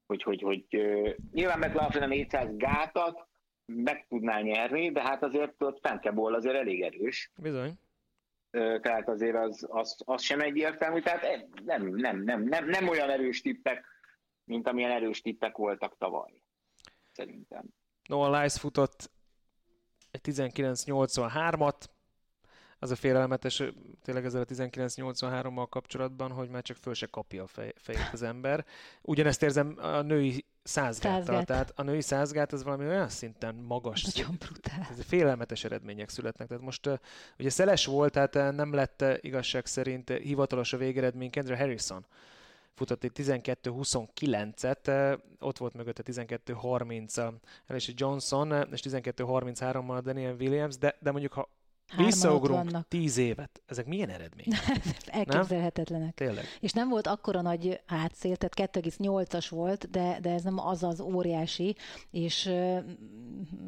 [0.06, 3.28] hogy, hogy, hogy, hogy nyilván McLaughlin a 400 gátat
[3.66, 7.32] meg tudná nyerni, de hát azért ott Fenkebol azért elég erős.
[7.36, 7.80] Bizony
[8.52, 13.42] tehát azért az, az, az sem egyértelmű, tehát nem, nem, nem, nem, nem olyan erős
[13.42, 13.86] tippek,
[14.44, 16.42] mint amilyen erős tippek voltak tavaly,
[17.12, 17.64] szerintem.
[18.10, 19.12] Noah Lice futott
[20.12, 21.86] egy 1983-at,
[22.84, 23.64] az a félelmetes
[24.04, 28.22] tényleg ezzel a 1983-mal kapcsolatban, hogy már csak föl se kapja a fej, fejét az
[28.22, 28.66] ember.
[29.02, 31.24] Ugyanezt érzem a női százgáttal.
[31.24, 31.46] Százgát.
[31.46, 34.04] Tehát a női százgát az valami olyan szinten magas.
[34.04, 34.88] Nagyon brutál.
[34.92, 36.48] Ez félelmetes eredmények születnek.
[36.48, 36.90] Tehát most
[37.40, 42.06] ugye szeles volt, tehát nem lett igazság szerint hivatalos a végeredmény Kendra Harrison
[42.74, 47.34] futott egy 12-29-et, ott volt mögötte 12-30
[47.68, 51.50] a Johnson, és 12-33-mal a Daniel Williams, de, de mondjuk ha
[51.98, 53.62] Visszaugrunk tíz évet.
[53.66, 54.60] Ezek milyen eredmények?
[55.06, 56.18] Elképzelhetetlenek.
[56.18, 56.28] Nem?
[56.28, 56.46] Tényleg.
[56.60, 61.00] És nem volt akkora nagy hátszél, tehát 2,8-as volt, de, de ez nem az az
[61.00, 61.76] óriási,
[62.12, 62.48] és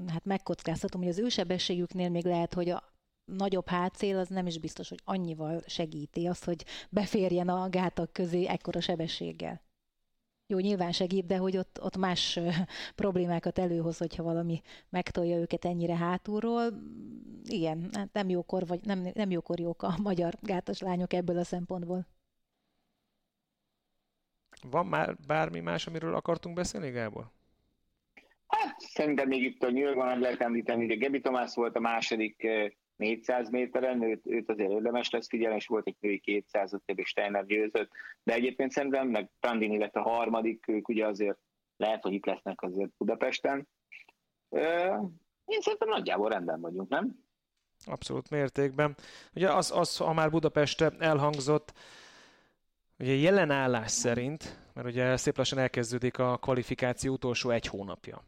[0.08, 2.94] hát megkockáztatom, hogy az ő sebességüknél még lehet, hogy a
[3.26, 8.46] nagyobb hátszél az nem is biztos, hogy annyival segíti azt, hogy beférjen a gátak közé
[8.46, 9.62] ekkora sebességgel
[10.48, 12.40] jó, nyilván segít, de hogy ott, ott más
[12.96, 16.74] problémákat előhoz, hogyha valami megtolja őket ennyire hátulról.
[17.44, 21.44] Igen, hát nem jókor, vagy nem, nem jókor jók a magyar gátas lányok ebből a
[21.44, 22.08] szempontból.
[24.70, 27.32] Van már bármi más, amiről akartunk beszélni, Gábor?
[28.48, 32.48] Hát szerintem még itt a New Yorkban lehet említeni, hogy Gebi Tomás volt a második
[32.96, 37.10] 400 méteren, őt, őt azért érdemes lesz figyelni, és volt egy női 200 ott és
[37.10, 37.92] Steiner győzött,
[38.24, 41.38] de egyébként szerintem meg Prandini lett a harmadik, ők ugye azért
[41.78, 43.68] lehet, hogy itt lesznek azért Budapesten.
[45.46, 47.24] Én szerintem nagyjából rendben vagyunk, nem?
[47.86, 48.96] Abszolút mértékben.
[49.36, 51.74] Ugye az, az ha már Budapest elhangzott,
[53.00, 58.24] ugye jelen állás szerint, mert ugye szép lassan elkezdődik a kvalifikáció utolsó egy hónapja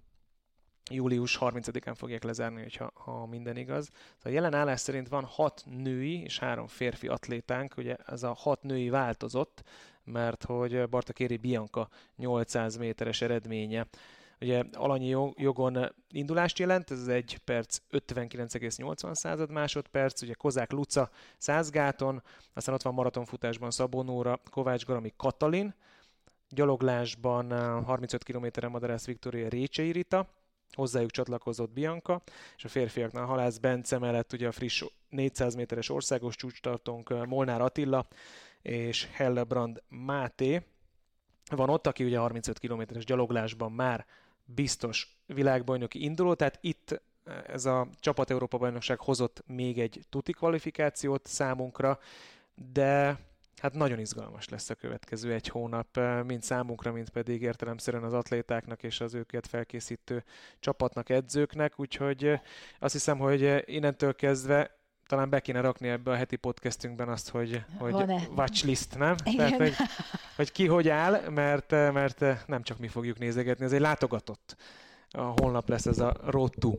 [0.92, 3.90] július 30-án fogják lezárni, hogyha, ha minden igaz.
[4.18, 8.64] Szóval jelen állás szerint van hat női és három férfi atlétánk, ugye ez a hat
[8.64, 9.64] női változott,
[10.04, 13.88] mert hogy Bartakéri Bianca 800 méteres eredménye.
[14.42, 21.70] Ugye alanyi jogon indulást jelent, ez egy perc 59,80 század másodperc, ugye Kozák Luca 100
[21.70, 22.24] gáton,
[22.54, 25.76] aztán ott van maratonfutásban Szabó Nóra, Kovács Garami Katalin,
[26.50, 27.52] gyaloglásban
[27.84, 30.28] 35 kilométeren Madarász Viktória Récsei Rita,
[30.76, 32.22] hozzájuk csatlakozott Bianca,
[32.58, 38.08] és a férfiaknál Halász Bence mellett ugye a friss 400 méteres országos csúcstartónk Molnár Attila
[38.62, 40.62] és Hellebrand Máté.
[41.52, 44.06] Van ott, aki ugye 35 kilométeres gyaloglásban már
[44.46, 47.02] biztos világbajnoki induló, tehát itt
[47.48, 52.00] ez a csapat Európa bajnokság hozott még egy tuti kvalifikációt számunkra,
[52.72, 53.20] de
[53.62, 58.14] hát nagyon izgalmas lesz a következő egy hónap, eh, mind számunkra, mind pedig értelemszerűen az
[58.14, 60.24] atlétáknak és az őket felkészítő
[60.60, 62.39] csapatnak, edzőknek, úgyhogy eh,
[62.80, 64.78] azt hiszem, hogy eh, innentől kezdve
[65.08, 67.93] talán be kéne rakni ebbe a heti podcastünkben azt, hogy, hogy
[68.36, 69.16] watchlist, nem?
[69.24, 69.38] Igen.
[69.38, 69.74] Tehát, hogy,
[70.36, 74.56] hogy ki hogy áll, mert, mert nem csak mi fogjuk nézegetni, ez egy látogatott.
[75.10, 76.74] A holnap lesz ez a Road to,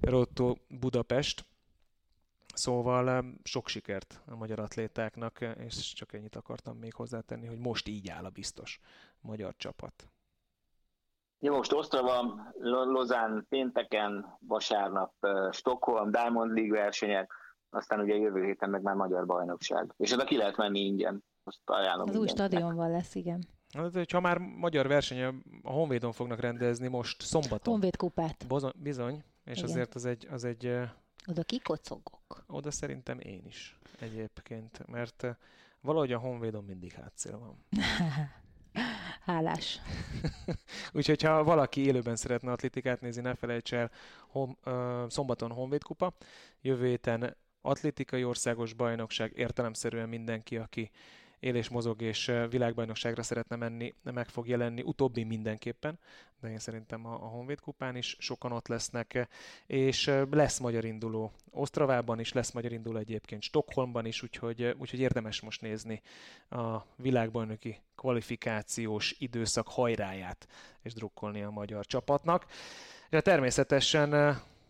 [0.00, 1.44] Road to Budapest,
[2.52, 8.08] Szóval sok sikert a magyar atlétáknak, és csak ennyit akartam még hozzátenni, hogy most így
[8.08, 8.80] áll a biztos
[9.20, 10.08] magyar csapat.
[11.38, 12.52] Ja, most Osztrava,
[12.84, 15.12] Lozán pénteken, vasárnap
[15.50, 17.32] Stockholm, Diamond League versenyek,
[17.70, 19.94] aztán ugye jövő héten meg már magyar bajnokság.
[19.96, 21.24] És oda ki lehet menni ingyen.
[21.44, 23.46] Most ajánlom Az új stadionban lesz, igen.
[23.72, 27.72] Hát, ha már magyar verseny a Honvédon fognak rendezni most szombaton.
[27.72, 28.46] Honvéd kupát.
[28.48, 29.70] Bozon, bizony, és igen.
[29.70, 30.78] azért az egy, az egy...
[31.26, 32.44] Oda kikocogok.
[32.46, 35.26] Oda szerintem én is egyébként, mert
[35.80, 37.64] valahogy a Honvédon mindig hátszél van.
[39.26, 39.80] Hálás.
[40.92, 43.90] Úgyhogy ha valaki élőben szeretne atlétikát nézni, ne felejts el,
[44.28, 46.14] hom, ö, szombaton Honvéd kupa,
[46.60, 50.90] jövő héten atlétikai országos bajnokság, értelemszerűen mindenki, aki
[51.42, 55.98] él mozog és világbajnokságra szeretne menni, meg fog jelenni, utóbbi mindenképpen,
[56.40, 59.28] de én szerintem a, a Honvéd kupán is sokan ott lesznek,
[59.66, 65.40] és lesz magyar induló Osztravában is, lesz magyar induló egyébként Stockholmban is, úgyhogy, úgyhogy érdemes
[65.40, 66.02] most nézni
[66.48, 70.48] a világbajnoki kvalifikációs időszak hajráját,
[70.82, 72.46] és drukkolni a magyar csapatnak.
[73.10, 74.10] De természetesen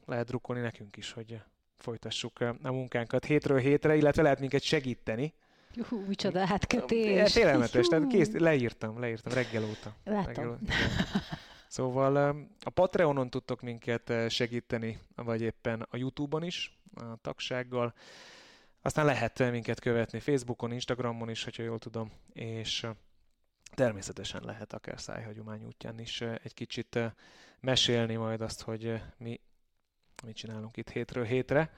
[0.07, 1.41] lehet drukkolni nekünk is, hogy
[1.77, 5.35] folytassuk a munkánkat hétről hétre, illetve lehet minket segíteni,
[5.75, 7.33] Juhú, micsoda átkötés.
[7.33, 9.97] Félelmetes, tehát kész, leírtam, leírtam reggel óta.
[10.05, 10.25] Látom.
[10.25, 10.73] Reggel óta.
[11.69, 12.17] Szóval
[12.61, 17.95] a Patreonon tudtok minket segíteni, vagy éppen a Youtube-on is, a tagsággal.
[18.83, 22.87] Aztán lehet minket követni Facebookon, Instagramon is, hogyha jól tudom, és
[23.75, 26.99] természetesen lehet akár szájhagyomány útján is egy kicsit
[27.61, 29.41] mesélni majd azt, hogy mi
[30.25, 31.71] mit csinálunk itt hétről hétre,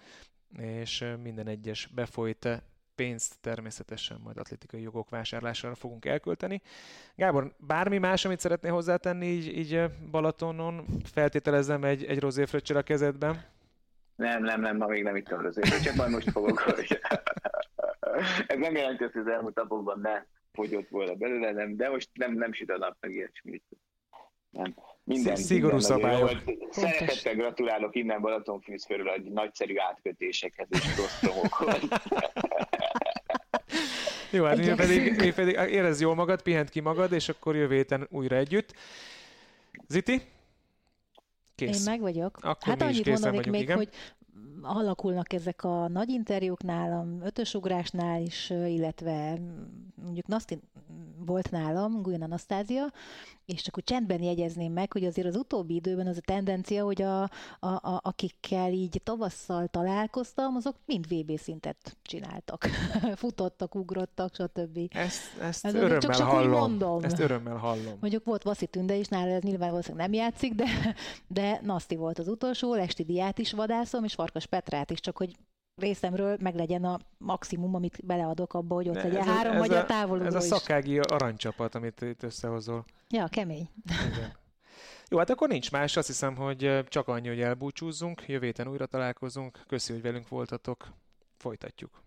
[0.56, 2.62] és minden egyes befolyt
[2.94, 6.62] pénzt természetesen majd atlétikai jogok vásárlására fogunk elkölteni.
[7.14, 10.86] Gábor, bármi más, amit szeretnél hozzátenni így, így Balatonon?
[11.12, 13.44] Feltételezem egy, egy rozéfröccsel a kezedben.
[14.16, 16.64] Nem, nem, nem, ma még nem ittam rozéfröccsel, majd most fogok.
[18.46, 20.22] Ez nem jelenti hogy az elmúlt napokban ne
[20.52, 23.64] fogyott volna belőle, nem, de most nem, nem süt a nap meg ilyesmit.
[24.50, 24.74] Nem.
[25.04, 26.42] Minden, Szigorú minden szabályok.
[26.70, 31.88] Szeretettel gratulálok innen Balatonfűz körül a nagyszerű átkötésekhez és ostromokhoz.
[34.34, 37.74] Jó, hát mi pedig, mi pedig érezd jól magad, pihent ki magad, és akkor jövő
[37.74, 38.74] héten újra együtt.
[39.88, 40.22] Ziti?
[41.54, 41.78] Kész.
[41.78, 42.38] Én meg vagyok.
[42.42, 43.76] Akkor hát annyit mondanék még, igen.
[43.76, 43.88] hogy
[44.62, 49.38] alakulnak ezek a nagy interjúknál, a ötösugrásnál is, illetve
[50.02, 50.60] mondjuk Nasztin
[51.26, 52.92] volt nálam, Guyan Anasztázia,
[53.44, 57.02] és csak úgy csendben jegyezném meg, hogy azért az utóbbi időben az a tendencia, hogy
[57.02, 57.28] a, a,
[57.60, 62.66] a, akikkel így tavasszal találkoztam, azok mind VB szintet csináltak.
[63.16, 64.78] Futottak, ugrottak, stb.
[64.90, 66.50] Ezt, ezt Ez örömmel csak, csak hallom.
[66.50, 67.04] mondom.
[67.04, 67.96] Ezt örömmel hallom.
[68.00, 70.66] Mondjuk volt Vaszi Tünde is, nála ez nyilván valószínűleg nem játszik, de,
[71.26, 75.36] de Naszti volt az utolsó, Lesti Diát is vadászom, és Farkas Petrát is, csak hogy
[75.74, 79.86] részemről meg legyen a maximum, amit beleadok abba, hogy ott legyen ez három magyar a,
[79.86, 82.84] távolugró Ez a szakági aranycsapat, amit itt összehozol.
[83.08, 83.68] Ja, kemény.
[84.12, 84.32] Igen.
[85.08, 85.96] Jó, hát akkor nincs más.
[85.96, 88.24] Azt hiszem, hogy csak annyi, hogy elbúcsúzzunk.
[88.26, 89.60] Jövő héten újra találkozunk.
[89.66, 90.92] Köszi, hogy velünk voltatok.
[91.36, 92.03] Folytatjuk.